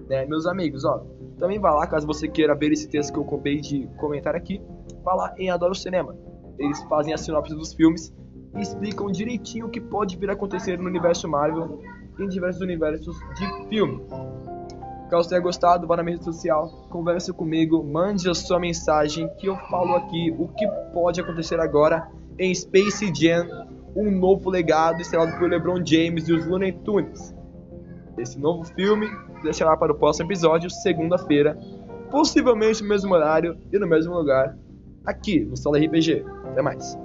Né, 0.10 0.26
meus 0.26 0.46
amigos, 0.46 0.84
ó, 0.84 1.04
também 1.38 1.60
vá 1.60 1.72
lá, 1.72 1.88
caso 1.88 2.06
você 2.06 2.28
queira 2.28 2.54
ver 2.54 2.72
esse 2.72 2.88
texto 2.88 3.14
que 3.14 3.20
eu 3.20 3.24
acabei 3.24 3.60
de 3.60 3.88
comentar 3.98 4.36
aqui, 4.36 4.62
vá 5.04 5.14
lá 5.14 5.34
em 5.38 5.50
Adoro 5.50 5.74
Cinema. 5.74 6.16
Eles 6.58 6.82
fazem 6.84 7.14
a 7.14 7.18
sinopse 7.18 7.56
dos 7.56 7.74
filmes 7.74 8.14
e 8.56 8.62
explicam 8.62 9.08
direitinho 9.12 9.68
o 9.68 9.70
que 9.70 9.82
pode 9.82 10.18
vir 10.18 10.30
a 10.30 10.34
acontecer 10.34 10.78
no 10.78 10.88
universo 10.88 11.28
Marvel 11.28 11.80
em 12.20 12.28
diversos 12.28 12.62
universos 12.62 13.18
de 13.36 13.68
filme. 13.70 14.02
Caso 15.14 15.30
tenha 15.30 15.42
gostado, 15.42 15.86
vá 15.86 15.96
na 15.96 16.02
minha 16.02 16.16
rede 16.16 16.26
social, 16.26 16.88
converse 16.90 17.32
comigo, 17.32 17.84
mande 17.84 18.28
a 18.28 18.34
sua 18.34 18.60
mensagem 18.60 19.30
que 19.38 19.46
eu 19.46 19.56
falo 19.70 19.94
aqui 19.94 20.36
o 20.40 20.48
que 20.48 20.68
pode 20.92 21.22
acontecer 21.22 21.60
agora 21.60 22.10
em 22.40 22.52
Space 22.52 23.14
Jam, 23.14 23.48
um 23.96 24.10
novo 24.10 24.50
legado 24.50 25.02
estrelado 25.02 25.38
por 25.38 25.48
LeBron 25.48 25.86
James 25.86 26.28
e 26.28 26.34
os 26.34 26.48
Looney 26.48 26.72
Tunes. 26.72 27.32
Esse 28.18 28.40
novo 28.40 28.64
filme 28.74 29.08
deixará 29.44 29.78
para 29.78 29.92
o 29.92 29.96
próximo 29.96 30.26
episódio, 30.26 30.68
segunda-feira, 30.72 31.60
possivelmente 32.10 32.82
no 32.82 32.90
mesmo 32.90 33.14
horário 33.14 33.56
e 33.72 33.78
no 33.78 33.86
mesmo 33.86 34.16
lugar, 34.16 34.58
aqui 35.06 35.42
no 35.42 35.56
Sala 35.56 35.78
RPG. 35.78 36.26
Até 36.46 36.64
mais. 36.64 36.98